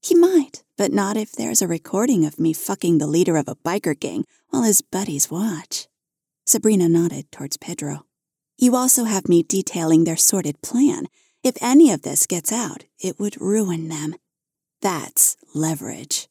He 0.00 0.14
might, 0.14 0.62
but 0.76 0.92
not 0.92 1.16
if 1.16 1.32
there's 1.32 1.60
a 1.60 1.68
recording 1.68 2.24
of 2.24 2.40
me 2.40 2.52
fucking 2.52 2.98
the 2.98 3.06
leader 3.06 3.36
of 3.36 3.48
a 3.48 3.56
biker 3.56 3.98
gang 3.98 4.24
while 4.48 4.62
his 4.62 4.80
buddies 4.80 5.30
watch. 5.30 5.88
Sabrina 6.46 6.88
nodded 6.88 7.30
towards 7.30 7.58
Pedro. 7.58 8.06
You 8.56 8.76
also 8.76 9.04
have 9.04 9.28
me 9.28 9.42
detailing 9.42 10.04
their 10.04 10.16
sordid 10.16 10.62
plan. 10.62 11.06
If 11.42 11.56
any 11.60 11.90
of 11.90 12.02
this 12.02 12.26
gets 12.26 12.50
out, 12.50 12.84
it 12.98 13.18
would 13.20 13.40
ruin 13.40 13.88
them. 13.88 14.14
That's 14.80 15.36
leverage. 15.54 16.28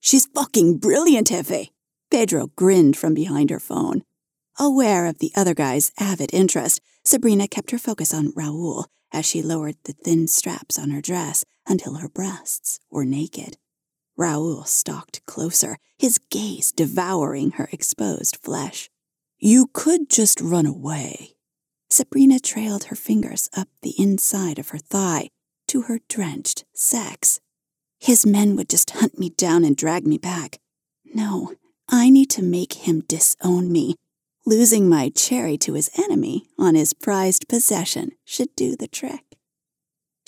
She's 0.00 0.26
fucking 0.26 0.78
brilliant, 0.78 1.28
Jefe. 1.28 1.70
Pedro 2.10 2.50
grinned 2.56 2.96
from 2.96 3.14
behind 3.14 3.50
her 3.50 3.60
phone. 3.60 4.02
Aware 4.58 5.06
of 5.06 5.18
the 5.18 5.32
other 5.36 5.54
guy's 5.54 5.92
avid 5.98 6.34
interest, 6.34 6.80
Sabrina 7.04 7.46
kept 7.46 7.70
her 7.70 7.78
focus 7.78 8.12
on 8.12 8.32
Raoul 8.34 8.86
as 9.12 9.24
she 9.24 9.42
lowered 9.42 9.76
the 9.84 9.92
thin 9.92 10.26
straps 10.26 10.78
on 10.78 10.90
her 10.90 11.00
dress 11.00 11.44
until 11.66 11.94
her 11.96 12.08
breasts 12.08 12.80
were 12.90 13.04
naked. 13.04 13.56
Raoul 14.16 14.64
stalked 14.64 15.24
closer, 15.26 15.78
his 15.98 16.18
gaze 16.30 16.72
devouring 16.72 17.52
her 17.52 17.68
exposed 17.72 18.36
flesh. 18.36 18.90
You 19.38 19.70
could 19.72 20.10
just 20.10 20.40
run 20.40 20.66
away. 20.66 21.36
Sabrina 21.88 22.38
trailed 22.38 22.84
her 22.84 22.96
fingers 22.96 23.48
up 23.56 23.68
the 23.82 23.94
inside 23.98 24.58
of 24.58 24.68
her 24.68 24.78
thigh 24.78 25.30
to 25.68 25.82
her 25.82 26.00
drenched 26.08 26.64
sex. 26.74 27.40
His 27.98 28.26
men 28.26 28.56
would 28.56 28.68
just 28.68 28.90
hunt 28.90 29.18
me 29.18 29.30
down 29.30 29.64
and 29.64 29.76
drag 29.76 30.06
me 30.06 30.18
back. 30.18 30.58
No, 31.14 31.54
I 31.88 32.10
need 32.10 32.30
to 32.30 32.42
make 32.42 32.74
him 32.74 33.00
disown 33.08 33.72
me. 33.72 33.96
Losing 34.46 34.88
my 34.88 35.10
cherry 35.10 35.58
to 35.58 35.74
his 35.74 35.90
enemy 35.98 36.48
on 36.58 36.74
his 36.74 36.92
prized 36.92 37.48
possession 37.48 38.12
should 38.24 38.54
do 38.56 38.76
the 38.76 38.88
trick. 38.88 39.29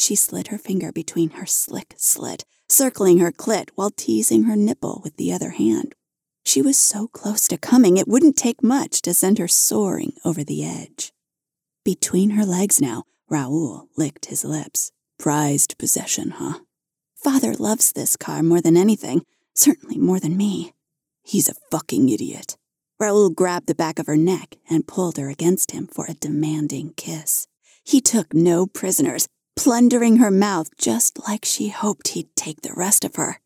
She 0.02 0.16
slid 0.16 0.48
her 0.48 0.58
finger 0.58 0.90
between 0.90 1.30
her 1.30 1.46
slick 1.46 1.94
slit, 1.96 2.44
circling 2.68 3.18
her 3.18 3.30
clit 3.30 3.70
while 3.76 3.92
teasing 3.92 4.42
her 4.44 4.56
nipple 4.56 5.00
with 5.04 5.16
the 5.16 5.32
other 5.32 5.50
hand. 5.50 5.94
She 6.44 6.60
was 6.60 6.76
so 6.76 7.06
close 7.06 7.46
to 7.46 7.56
coming, 7.56 7.98
it 7.98 8.08
wouldn't 8.08 8.36
take 8.36 8.64
much 8.64 9.00
to 9.02 9.14
send 9.14 9.38
her 9.38 9.46
soaring 9.46 10.14
over 10.24 10.42
the 10.42 10.64
edge. 10.64 11.12
Between 11.84 12.30
her 12.30 12.44
legs 12.44 12.80
now, 12.80 13.04
Raoul 13.28 13.90
licked 13.96 14.26
his 14.26 14.44
lips. 14.44 14.90
Prized 15.20 15.78
possession, 15.78 16.30
huh? 16.30 16.58
Father 17.14 17.54
loves 17.54 17.92
this 17.92 18.16
car 18.16 18.42
more 18.42 18.60
than 18.60 18.76
anything, 18.76 19.22
certainly 19.54 19.98
more 19.98 20.18
than 20.18 20.36
me. 20.36 20.72
He's 21.22 21.48
a 21.48 21.54
fucking 21.70 22.08
idiot. 22.08 22.56
Raoul 22.98 23.30
grabbed 23.30 23.68
the 23.68 23.74
back 23.76 24.00
of 24.00 24.08
her 24.08 24.16
neck 24.16 24.56
and 24.68 24.88
pulled 24.88 25.16
her 25.18 25.30
against 25.30 25.70
him 25.70 25.86
for 25.86 26.06
a 26.06 26.14
demanding 26.14 26.92
kiss. 26.96 27.46
He 27.84 28.00
took 28.00 28.34
no 28.34 28.66
prisoners, 28.66 29.28
plundering 29.56 30.16
her 30.16 30.30
mouth 30.30 30.76
just 30.76 31.26
like 31.26 31.44
she 31.44 31.68
hoped 31.68 32.08
he'd 32.08 32.34
take 32.36 32.62
the 32.62 32.74
rest 32.74 33.04
of 33.04 33.16
her. 33.16 33.40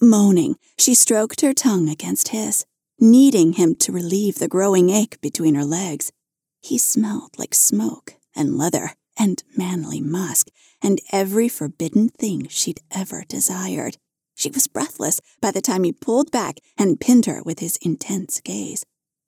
Moaning, 0.00 0.56
she 0.78 0.94
stroked 0.94 1.40
her 1.40 1.54
tongue 1.54 1.88
against 1.88 2.28
his, 2.28 2.66
needing 3.00 3.54
him 3.54 3.74
to 3.74 3.92
relieve 3.92 4.38
the 4.38 4.48
growing 4.48 4.90
ache 4.90 5.20
between 5.20 5.54
her 5.54 5.64
legs. 5.64 6.12
He 6.60 6.78
smelled 6.78 7.38
like 7.38 7.54
smoke 7.54 8.14
and 8.34 8.58
leather 8.58 8.92
and 9.18 9.42
manly 9.56 10.00
musk 10.00 10.48
and 10.82 11.00
every 11.12 11.48
forbidden 11.48 12.08
thing 12.10 12.48
she'd 12.48 12.80
ever 12.90 13.24
desired. 13.28 13.96
She 14.34 14.50
was 14.50 14.66
breathless 14.66 15.20
by 15.40 15.50
the 15.50 15.62
time 15.62 15.84
he 15.84 15.92
pulled 15.92 16.30
back 16.30 16.58
and 16.76 17.00
pinned 17.00 17.24
her 17.24 17.42
with 17.42 17.60
his 17.60 17.78
intense 17.78 18.40
gaze. 18.40 18.84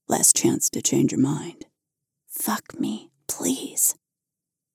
Less 0.07 0.33
chance 0.33 0.69
to 0.71 0.83
change 0.83 1.12
your 1.12 1.21
mind. 1.21 1.64
Fuck 2.29 2.79
me, 2.79 3.11
please. 3.27 3.95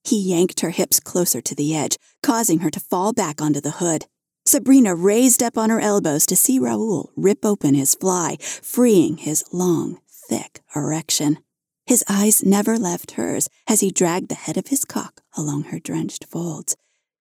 He 0.03 0.19
yanked 0.19 0.59
her 0.59 0.71
hips 0.71 0.99
closer 0.99 1.41
to 1.41 1.55
the 1.55 1.75
edge, 1.75 1.97
causing 2.21 2.59
her 2.59 2.69
to 2.69 2.79
fall 2.79 3.13
back 3.13 3.41
onto 3.41 3.61
the 3.61 3.71
hood. 3.71 4.05
Sabrina 4.45 4.93
raised 4.93 5.41
up 5.41 5.57
on 5.57 5.69
her 5.69 5.79
elbows 5.79 6.25
to 6.25 6.35
see 6.35 6.59
Raoul 6.59 7.11
rip 7.15 7.45
open 7.45 7.73
his 7.73 7.95
fly, 7.95 8.37
freeing 8.41 9.17
his 9.17 9.45
long, 9.53 9.99
thick 10.07 10.61
erection. 10.75 11.39
His 11.85 12.03
eyes 12.09 12.43
never 12.43 12.77
left 12.77 13.11
hers 13.11 13.49
as 13.67 13.79
he 13.79 13.91
dragged 13.91 14.29
the 14.29 14.35
head 14.35 14.57
of 14.57 14.67
his 14.67 14.83
cock 14.83 15.21
along 15.37 15.65
her 15.65 15.79
drenched 15.79 16.25
folds. 16.25 16.75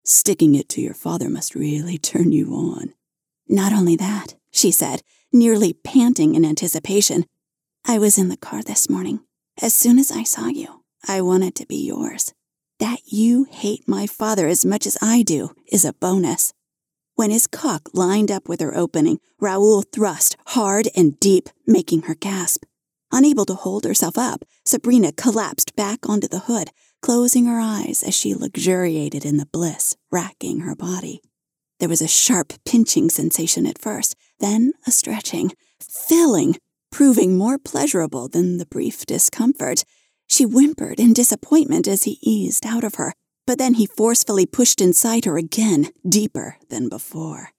Sticking 0.04 0.56
it 0.56 0.68
to 0.70 0.82
your 0.82 0.96
father 0.96 1.30
must 1.30 1.54
really 1.54 1.98
turn 1.98 2.32
you 2.32 2.54
on. 2.54 2.94
Not 3.48 3.74
only 3.74 3.96
that, 3.98 4.36
she 4.52 4.72
said, 4.72 5.04
nearly 5.32 5.74
panting 5.74 6.34
in 6.34 6.44
anticipation. 6.44 7.26
I 7.86 8.00
was 8.00 8.18
in 8.18 8.30
the 8.30 8.38
car 8.38 8.64
this 8.64 8.90
morning. 8.90 9.22
As 9.62 9.74
soon 9.74 10.00
as 10.00 10.12
I 10.12 10.24
saw 10.24 10.48
you, 10.48 10.84
I 11.08 11.22
wanted 11.22 11.56
to 11.56 11.68
be 11.68 11.86
yours. 11.86 12.34
That 12.82 13.02
you 13.06 13.44
hate 13.44 13.88
my 13.88 14.08
father 14.08 14.48
as 14.48 14.66
much 14.66 14.88
as 14.88 14.98
I 15.04 15.22
do 15.22 15.52
is 15.72 15.86
a 15.86 15.94
bonus. 15.94 16.52
When 17.14 17.30
his 17.30 17.46
cock 17.46 17.88
lined 17.94 18.32
up 18.32 18.50
with 18.50 18.60
her 18.60 18.76
opening, 18.76 19.20
Raoul 19.40 19.84
thrust 19.84 20.36
hard 20.48 20.90
and 20.96 21.20
deep, 21.20 21.48
making 21.68 22.04
her 22.04 22.16
gasp. 22.16 22.64
Unable 23.12 23.46
to 23.46 23.54
hold 23.54 23.86
herself 23.86 24.18
up, 24.18 24.44
Sabrina 24.66 25.12
collapsed 25.12 25.76
back 25.76 26.10
onto 26.10 26.28
the 26.28 26.48
hood, 26.50 26.72
closing 27.04 27.46
her 27.46 27.60
eyes 27.60 28.02
as 28.02 28.16
she 28.16 28.34
luxuriated 28.34 29.26
in 29.26 29.38
the 29.38 29.46
bliss 29.46 29.96
racking 30.12 30.62
her 30.62 30.76
body. 30.76 31.22
There 31.80 31.90
was 31.90 32.02
a 32.02 32.08
sharp 32.08 32.52
pinching 32.66 33.12
sensation 33.12 33.68
at 33.68 33.78
first, 33.78 34.16
then 34.40 34.74
a 34.88 34.92
stretching, 34.92 35.52
filling, 35.80 36.58
proving 36.92 37.38
more 37.38 37.60
pleasurable 37.60 38.28
than 38.28 38.58
the 38.58 38.66
brief 38.66 39.06
discomfort. 39.06 39.86
She 40.32 40.46
whimpered 40.46 40.98
in 40.98 41.12
disappointment 41.12 41.90
as 41.90 42.04
he 42.04 42.18
eased 42.22 42.66
out 42.66 42.86
of 42.86 42.96
her, 42.96 43.14
but 43.46 43.58
then 43.58 43.74
he 43.74 43.86
forcefully 43.86 44.46
pushed 44.46 44.80
inside 44.80 45.26
her 45.26 45.38
again, 45.38 45.90
deeper 46.08 46.56
than 46.70 46.88
before. 46.88 47.50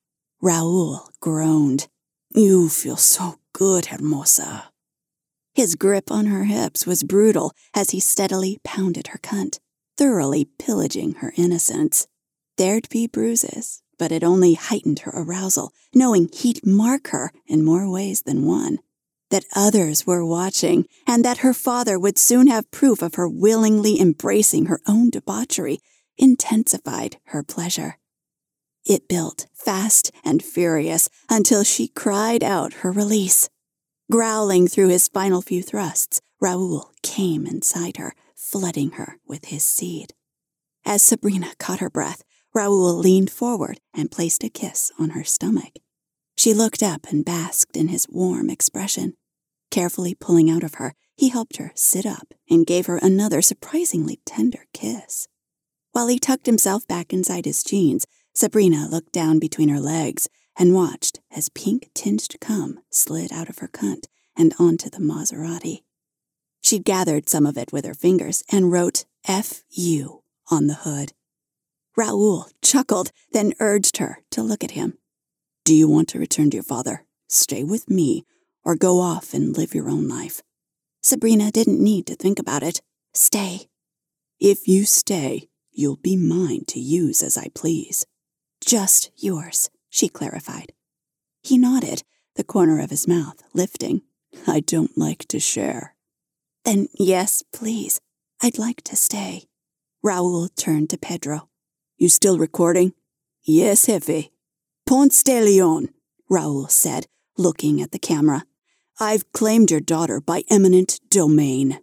Raoul 0.40 1.10
groaned. 1.20 1.88
You 2.34 2.70
feel 2.70 2.96
so 2.96 3.40
good, 3.52 3.86
Hermosa. 3.86 4.70
His 5.54 5.74
grip 5.74 6.10
on 6.10 6.26
her 6.26 6.44
hips 6.44 6.86
was 6.86 7.02
brutal 7.02 7.52
as 7.74 7.90
he 7.90 8.00
steadily 8.00 8.58
pounded 8.64 9.08
her 9.08 9.18
cunt, 9.18 9.58
thoroughly 9.98 10.46
pillaging 10.58 11.16
her 11.16 11.34
innocence. 11.36 12.06
There'd 12.56 12.88
be 12.88 13.06
bruises, 13.06 13.82
but 13.98 14.12
it 14.12 14.24
only 14.24 14.54
heightened 14.54 15.00
her 15.00 15.12
arousal, 15.14 15.72
knowing 15.94 16.30
he'd 16.32 16.64
mark 16.64 17.08
her 17.08 17.32
in 17.46 17.66
more 17.66 17.90
ways 17.90 18.22
than 18.22 18.46
one 18.46 18.78
that 19.32 19.46
others 19.56 20.06
were 20.06 20.24
watching, 20.24 20.86
and 21.06 21.24
that 21.24 21.38
her 21.38 21.54
father 21.54 21.98
would 21.98 22.18
soon 22.18 22.46
have 22.48 22.70
proof 22.70 23.00
of 23.00 23.14
her 23.14 23.26
willingly 23.26 23.98
embracing 23.98 24.66
her 24.66 24.78
own 24.86 25.08
debauchery, 25.08 25.80
intensified 26.18 27.16
her 27.24 27.42
pleasure. 27.42 27.98
It 28.84 29.08
built 29.08 29.46
fast 29.54 30.12
and 30.22 30.42
furious 30.42 31.08
until 31.30 31.64
she 31.64 31.88
cried 31.88 32.44
out 32.44 32.74
her 32.84 32.92
release. 32.92 33.48
Growling 34.10 34.68
through 34.68 34.88
his 34.88 35.08
final 35.08 35.40
few 35.40 35.62
thrusts, 35.62 36.20
Raoul 36.38 36.92
came 37.02 37.46
inside 37.46 37.96
her, 37.96 38.14
flooding 38.36 38.92
her 38.92 39.18
with 39.26 39.46
his 39.46 39.64
seed. 39.64 40.12
As 40.84 41.02
Sabrina 41.02 41.54
caught 41.58 41.80
her 41.80 41.88
breath, 41.88 42.22
Raoul 42.52 42.92
leaned 42.94 43.30
forward 43.30 43.80
and 43.94 44.10
placed 44.10 44.44
a 44.44 44.50
kiss 44.50 44.92
on 44.98 45.10
her 45.10 45.24
stomach. 45.24 45.78
She 46.36 46.52
looked 46.52 46.82
up 46.82 47.06
and 47.10 47.24
basked 47.24 47.76
in 47.78 47.88
his 47.88 48.06
warm 48.10 48.50
expression. 48.50 49.14
Carefully 49.72 50.14
pulling 50.14 50.50
out 50.50 50.62
of 50.62 50.74
her, 50.74 50.94
he 51.16 51.30
helped 51.30 51.56
her 51.56 51.72
sit 51.74 52.04
up 52.04 52.34
and 52.50 52.66
gave 52.66 52.84
her 52.84 52.98
another 52.98 53.40
surprisingly 53.40 54.20
tender 54.26 54.66
kiss. 54.74 55.28
While 55.92 56.08
he 56.08 56.18
tucked 56.18 56.44
himself 56.44 56.86
back 56.86 57.10
inside 57.10 57.46
his 57.46 57.64
jeans, 57.64 58.06
Sabrina 58.34 58.86
looked 58.86 59.12
down 59.12 59.38
between 59.38 59.70
her 59.70 59.80
legs 59.80 60.28
and 60.58 60.74
watched 60.74 61.20
as 61.34 61.48
pink 61.48 61.88
tinged 61.94 62.38
cum 62.38 62.80
slid 62.90 63.32
out 63.32 63.48
of 63.48 63.58
her 63.58 63.68
cunt 63.68 64.04
and 64.36 64.52
onto 64.58 64.90
the 64.90 64.98
Maserati. 64.98 65.84
She 66.60 66.78
gathered 66.78 67.30
some 67.30 67.46
of 67.46 67.56
it 67.56 67.72
with 67.72 67.86
her 67.86 67.94
fingers 67.94 68.44
and 68.52 68.70
wrote 68.70 69.06
F.U. 69.26 70.22
on 70.50 70.66
the 70.66 70.74
hood. 70.74 71.14
Raoul 71.96 72.48
chuckled, 72.60 73.10
then 73.32 73.54
urged 73.58 73.96
her 73.96 74.18
to 74.32 74.42
look 74.42 74.62
at 74.62 74.72
him. 74.72 74.98
Do 75.64 75.74
you 75.74 75.88
want 75.88 76.10
to 76.10 76.18
return 76.18 76.50
to 76.50 76.58
your 76.58 76.62
father? 76.62 77.06
stay 77.26 77.64
with 77.64 77.88
me 77.88 78.26
or 78.64 78.76
go 78.76 79.00
off 79.00 79.34
and 79.34 79.56
live 79.56 79.74
your 79.74 79.88
own 79.88 80.08
life. 80.08 80.42
Sabrina 81.02 81.50
didn't 81.50 81.82
need 81.82 82.06
to 82.06 82.14
think 82.14 82.38
about 82.38 82.62
it. 82.62 82.80
Stay. 83.14 83.68
If 84.38 84.68
you 84.68 84.84
stay, 84.84 85.48
you'll 85.72 85.96
be 85.96 86.16
mine 86.16 86.64
to 86.68 86.80
use 86.80 87.22
as 87.22 87.36
I 87.36 87.48
please. 87.54 88.06
Just 88.64 89.10
yours, 89.16 89.70
she 89.90 90.08
clarified. 90.08 90.72
He 91.42 91.58
nodded, 91.58 92.02
the 92.36 92.44
corner 92.44 92.80
of 92.80 92.90
his 92.90 93.08
mouth 93.08 93.42
lifting. 93.52 94.02
I 94.46 94.60
don't 94.60 94.96
like 94.96 95.26
to 95.28 95.40
share. 95.40 95.94
Then, 96.64 96.88
yes, 96.98 97.42
please. 97.52 98.00
I'd 98.40 98.58
like 98.58 98.82
to 98.82 98.96
stay. 98.96 99.44
Raoul 100.02 100.48
turned 100.48 100.90
to 100.90 100.98
Pedro. 100.98 101.48
You 101.96 102.08
still 102.08 102.38
recording? 102.38 102.92
Yes, 103.44 103.86
Jefe. 103.86 104.30
Ponce 104.86 105.22
de 105.22 105.40
Leon, 105.40 105.88
Raoul 106.28 106.68
said, 106.68 107.06
looking 107.36 107.80
at 107.80 107.92
the 107.92 107.98
camera. 107.98 108.44
I've 109.02 109.32
claimed 109.32 109.72
your 109.72 109.80
daughter 109.80 110.20
by 110.20 110.44
eminent 110.48 111.00
domain. 111.10 111.80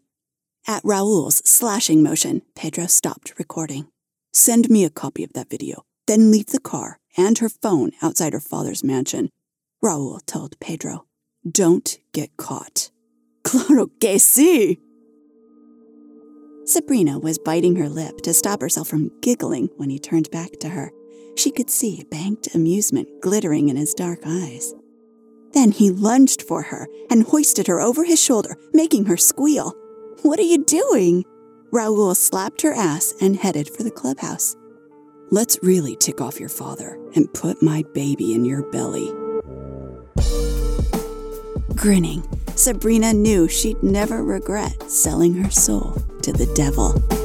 At 0.65 0.81
Raoul's 0.85 1.41
slashing 1.43 2.01
motion, 2.01 2.43
Pedro 2.55 2.85
stopped 2.85 3.33
recording. 3.37 3.87
Send 4.31 4.69
me 4.69 4.85
a 4.85 4.89
copy 4.89 5.25
of 5.25 5.33
that 5.33 5.49
video, 5.49 5.83
then 6.07 6.31
leave 6.31 6.45
the 6.45 6.61
car 6.61 6.97
and 7.17 7.37
her 7.39 7.49
phone 7.49 7.91
outside 8.01 8.31
her 8.31 8.39
father's 8.39 8.85
mansion. 8.85 9.31
Raoul 9.81 10.21
told 10.25 10.57
Pedro. 10.61 11.07
Don't 11.45 11.99
get 12.13 12.37
caught. 12.37 12.89
Claro 13.43 13.87
que 13.99 14.17
sí! 14.17 14.77
Sabrina 16.63 17.19
was 17.19 17.37
biting 17.37 17.75
her 17.75 17.89
lip 17.89 18.21
to 18.21 18.33
stop 18.33 18.61
herself 18.61 18.87
from 18.87 19.11
giggling 19.21 19.67
when 19.75 19.89
he 19.89 19.99
turned 19.99 20.31
back 20.31 20.51
to 20.61 20.69
her. 20.69 20.93
She 21.35 21.51
could 21.51 21.69
see 21.69 22.05
banked 22.09 22.55
amusement 22.55 23.09
glittering 23.21 23.67
in 23.67 23.75
his 23.75 23.93
dark 23.93 24.19
eyes. 24.25 24.73
Then 25.53 25.71
he 25.71 25.89
lunged 25.89 26.41
for 26.41 26.61
her 26.63 26.87
and 27.09 27.23
hoisted 27.23 27.67
her 27.67 27.81
over 27.81 28.03
his 28.03 28.21
shoulder, 28.21 28.57
making 28.73 29.05
her 29.05 29.17
squeal. 29.17 29.73
What 30.21 30.39
are 30.39 30.43
you 30.43 30.63
doing? 30.63 31.25
Raoul 31.71 32.15
slapped 32.15 32.61
her 32.61 32.73
ass 32.73 33.13
and 33.21 33.35
headed 33.35 33.69
for 33.69 33.83
the 33.83 33.91
clubhouse. 33.91 34.55
Let's 35.31 35.59
really 35.61 35.95
tick 35.95 36.21
off 36.21 36.39
your 36.39 36.49
father 36.49 36.99
and 37.15 37.31
put 37.33 37.61
my 37.61 37.83
baby 37.93 38.33
in 38.33 38.45
your 38.45 38.63
belly. 38.71 39.11
Grinning, 41.75 42.27
Sabrina 42.55 43.13
knew 43.13 43.47
she'd 43.47 43.81
never 43.81 44.23
regret 44.23 44.89
selling 44.89 45.35
her 45.35 45.49
soul 45.49 45.93
to 46.23 46.33
the 46.33 46.51
devil. 46.55 47.18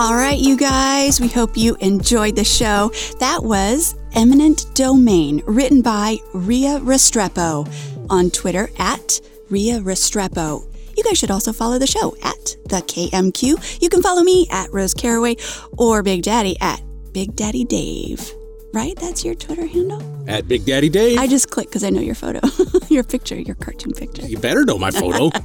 All 0.00 0.14
right, 0.14 0.38
you 0.38 0.56
guys, 0.56 1.20
we 1.20 1.28
hope 1.28 1.58
you 1.58 1.76
enjoyed 1.80 2.34
the 2.34 2.42
show. 2.42 2.90
That 3.18 3.44
was 3.44 3.96
Eminent 4.14 4.64
Domain, 4.72 5.42
written 5.44 5.82
by 5.82 6.16
Ria 6.32 6.80
Restrepo 6.80 7.70
on 8.08 8.30
Twitter 8.30 8.70
at 8.78 9.20
Ria 9.50 9.78
Restrepo. 9.80 10.64
You 10.96 11.04
guys 11.04 11.18
should 11.18 11.30
also 11.30 11.52
follow 11.52 11.78
the 11.78 11.86
show 11.86 12.16
at 12.22 12.56
the 12.64 12.76
KMQ. 12.76 13.82
You 13.82 13.90
can 13.90 14.00
follow 14.00 14.22
me 14.22 14.46
at 14.50 14.72
Rose 14.72 14.94
Caraway 14.94 15.36
or 15.76 16.02
Big 16.02 16.22
Daddy 16.22 16.56
at 16.62 16.80
Big 17.12 17.36
Daddy 17.36 17.66
Dayv. 17.66 18.39
Right? 18.72 18.94
That's 18.96 19.24
your 19.24 19.34
Twitter 19.34 19.66
handle? 19.66 20.00
At 20.28 20.46
Big 20.46 20.64
Daddy 20.64 20.88
Dayv. 20.88 21.18
I 21.18 21.26
just 21.26 21.50
clicked 21.50 21.70
because 21.70 21.82
I 21.82 21.90
know 21.90 22.00
your 22.00 22.14
photo, 22.14 22.40
your 22.88 23.02
picture, 23.02 23.34
your 23.34 23.56
cartoon 23.56 23.92
picture. 23.92 24.22
you 24.26 24.38
better 24.38 24.64
know 24.64 24.78
my 24.78 24.90
photo. 24.92 25.30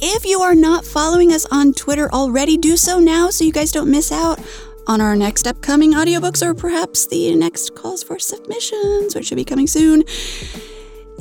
If 0.00 0.24
you 0.24 0.40
are 0.40 0.54
not 0.54 0.84
following 0.84 1.32
us 1.32 1.46
on 1.46 1.72
Twitter 1.72 2.10
already, 2.12 2.56
do 2.56 2.76
so 2.76 2.98
now 3.00 3.30
so 3.30 3.44
you 3.44 3.52
guys 3.52 3.72
don't 3.72 3.90
miss 3.90 4.12
out 4.12 4.38
on 4.86 5.00
our 5.00 5.16
next 5.16 5.46
upcoming 5.46 5.92
audiobooks 5.94 6.46
or 6.46 6.54
perhaps 6.54 7.06
the 7.06 7.34
next 7.34 7.74
calls 7.74 8.02
for 8.04 8.18
submissions, 8.18 9.14
which 9.14 9.26
should 9.26 9.36
be 9.36 9.44
coming 9.44 9.66
soon. 9.66 10.04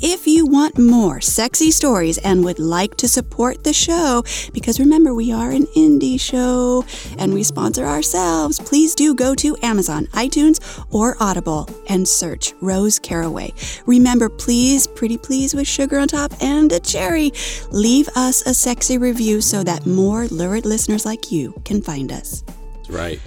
If 0.01 0.25
you 0.25 0.47
want 0.47 0.79
more 0.79 1.21
sexy 1.21 1.69
stories 1.69 2.17
and 2.17 2.43
would 2.43 2.58
like 2.58 2.95
to 2.97 3.08
support 3.08 3.63
the 3.63 3.73
show, 3.73 4.23
because 4.51 4.79
remember, 4.79 5.13
we 5.13 5.32
are 5.32 5.51
an 5.51 5.67
indie 5.77 6.19
show 6.19 6.84
and 7.19 7.34
we 7.34 7.43
sponsor 7.43 7.86
ourselves, 7.86 8.60
please 8.60 8.95
do 8.95 9.13
go 9.13 9.36
to 9.36 9.56
Amazon, 9.62 10.08
iTunes, 10.08 10.60
or 10.91 11.15
Audible 11.19 11.69
and 11.88 12.08
search 12.08 12.53
Rose 12.60 12.97
Caraway. 12.97 13.53
Remember, 13.86 14.29
please, 14.29 14.88
pretty 14.88 15.17
please 15.17 15.53
with 15.53 15.67
sugar 15.67 15.99
on 15.99 16.08
top 16.08 16.34
and 16.41 16.71
a 16.71 16.79
cherry, 16.79 17.32
leave 17.71 18.10
us 18.15 18.41
a 18.47 18.53
sexy 18.53 18.97
review 18.97 19.41
so 19.41 19.63
that 19.63 19.86
more 19.86 20.25
lurid 20.27 20.65
listeners 20.65 21.06
like 21.06 21.32
you 21.32 21.53
can 21.65 21.82
find 21.84 22.12
us. 22.12 22.43
That's 22.77 22.89
right. 22.89 23.21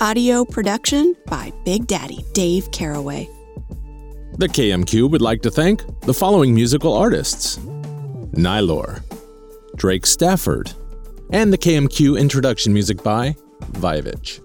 Audio 0.00 0.44
production 0.44 1.14
by 1.26 1.52
Big 1.64 1.86
Daddy 1.86 2.24
Dayv 2.32 2.72
Caraway. 2.72 3.35
The 4.38 4.48
KMQ 4.48 5.10
would 5.10 5.22
like 5.22 5.40
to 5.42 5.50
thank 5.50 5.82
the 6.02 6.12
following 6.12 6.54
musical 6.54 6.92
artists 6.92 7.56
Nihilore, 8.36 9.02
Drake 9.76 10.04
Stafford, 10.04 10.72
and 11.30 11.50
the 11.50 11.56
KMQ 11.56 12.20
introduction 12.20 12.74
music 12.74 13.02
by 13.02 13.34
Vyvch. 13.72 14.42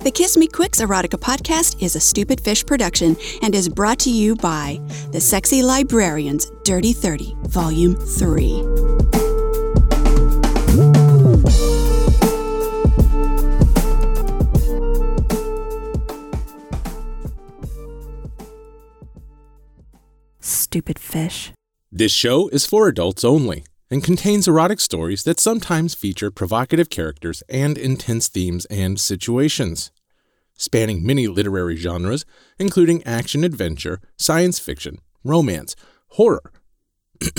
The 0.00 0.10
Kiss 0.10 0.36
Me 0.36 0.46
Quicks 0.46 0.82
Erotica 0.82 1.18
podcast 1.18 1.82
is 1.82 1.96
a 1.96 2.00
Stupid 2.00 2.38
Fish 2.38 2.66
production 2.66 3.16
and 3.40 3.54
is 3.54 3.66
brought 3.70 3.98
to 4.00 4.10
you 4.10 4.36
by 4.36 4.78
the 5.10 5.22
Sexy 5.22 5.62
Librarians 5.62 6.52
Dirty 6.64 6.92
30, 6.92 7.34
Volume 7.44 7.96
3. 7.96 8.87
Stupid 20.68 20.98
fish. 20.98 21.50
This 21.90 22.12
show 22.12 22.48
is 22.48 22.66
for 22.66 22.88
adults 22.88 23.24
only 23.24 23.64
and 23.90 24.04
contains 24.04 24.46
erotic 24.46 24.80
stories 24.80 25.22
that 25.22 25.40
sometimes 25.40 25.94
feature 25.94 26.30
provocative 26.30 26.90
characters 26.90 27.42
and 27.48 27.78
intense 27.78 28.28
themes 28.28 28.66
and 28.66 29.00
situations, 29.00 29.90
spanning 30.58 31.06
many 31.06 31.26
literary 31.26 31.76
genres, 31.76 32.26
including 32.58 33.02
action 33.06 33.44
adventure, 33.44 33.98
science 34.18 34.58
fiction, 34.58 34.98
romance, 35.24 35.74
horror. 36.08 36.52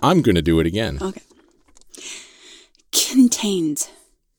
I'm 0.00 0.22
going 0.22 0.36
to 0.36 0.42
do 0.42 0.60
it 0.60 0.68
again. 0.68 0.98
Okay. 1.02 1.20
Contains. 2.92 3.88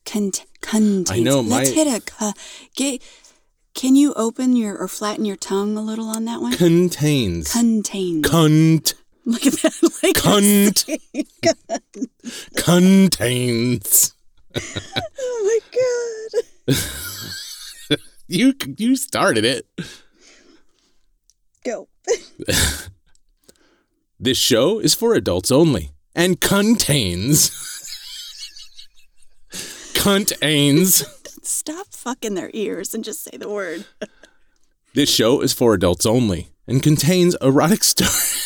Cont- 0.05 0.45
contains. 0.61 1.11
I 1.11 1.19
know, 1.19 1.41
Let's 1.41 1.71
my- 1.71 1.75
hit 1.75 1.87
a. 1.87 1.99
cu- 1.99 2.31
get, 2.77 3.01
can 3.75 3.95
you 3.95 4.13
open 4.15 4.55
your 4.55 4.75
or 4.77 4.87
flatten 4.87 5.25
your 5.25 5.35
tongue 5.35 5.77
a 5.77 5.81
little 5.81 6.07
on 6.07 6.25
that 6.25 6.41
one? 6.41 6.53
Contains. 6.53 7.51
Contains. 7.51 8.27
Cunt. 8.27 8.93
Look 9.25 9.45
at 9.45 9.53
that. 9.53 9.73
Like 10.03 10.15
Cunt. 10.15 10.99
Contains. 12.55 14.13
oh 15.19 15.41
my 15.43 15.59
god. 16.69 17.99
You 18.27 18.53
you 18.77 18.95
started 18.95 19.45
it. 19.45 19.67
Go. 21.63 21.87
This 24.19 24.37
show 24.37 24.79
is 24.79 24.95
for 24.95 25.13
adults 25.13 25.51
only 25.51 25.91
and 26.15 26.39
contains 26.39 27.51
contains. 30.05 31.03
Stop 31.47 31.87
fucking 31.91 32.33
their 32.33 32.49
ears 32.53 32.93
and 32.93 33.03
just 33.03 33.23
say 33.23 33.37
the 33.37 33.49
word. 33.49 33.85
This 34.93 35.13
show 35.13 35.41
is 35.41 35.53
for 35.53 35.73
adults 35.73 36.05
only 36.05 36.49
and 36.67 36.81
contains 36.81 37.35
erotic 37.41 37.83
stories. 37.83 38.41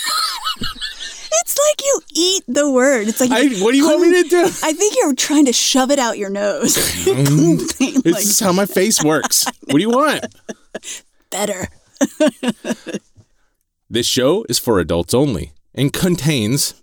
It's 1.32 1.58
like 1.58 1.82
you 1.82 2.02
eat 2.14 2.44
the 2.48 2.70
word. 2.70 3.08
It's 3.08 3.22
like 3.22 3.32
I, 3.32 3.48
what 3.64 3.72
do 3.72 3.78
you 3.78 3.88
want 3.88 4.02
me 4.02 4.22
to 4.24 4.30
do? 4.30 4.44
I 4.44 4.74
think 4.74 4.96
you're 4.98 5.16
trying 5.16 5.46
to 5.46 5.54
shove 5.54 5.92
it 5.92 6.00
out 6.00 6.18
your 6.18 6.30
nose. 6.30 6.76
Um, 7.10 7.58
this 7.58 7.80
like, 8.06 8.24
is 8.24 8.40
how 8.40 8.52
my 8.52 8.66
face 8.66 9.04
works. 9.04 9.46
What 9.66 9.76
do 9.76 9.80
you 9.80 9.90
want? 9.90 10.26
better. 11.30 11.68
This 13.90 14.06
show 14.06 14.46
is 14.50 14.60
for 14.60 14.80
adults 14.80 15.14
only 15.14 15.54
and 15.74 15.94
contains. 15.94 16.74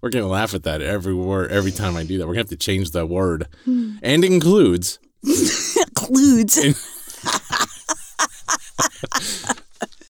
We're 0.00 0.10
gonna 0.10 0.28
laugh 0.28 0.54
at 0.54 0.62
that 0.64 0.80
every 0.80 1.14
word 1.14 1.50
every 1.50 1.72
time 1.72 1.96
I 1.96 2.04
do 2.04 2.18
that. 2.18 2.26
We're 2.26 2.34
gonna 2.34 2.40
have 2.40 2.50
to 2.50 2.56
change 2.56 2.92
that 2.92 3.06
word, 3.06 3.46
hmm. 3.64 3.96
and 4.02 4.24
includes 4.24 4.98
includes. 5.24 6.58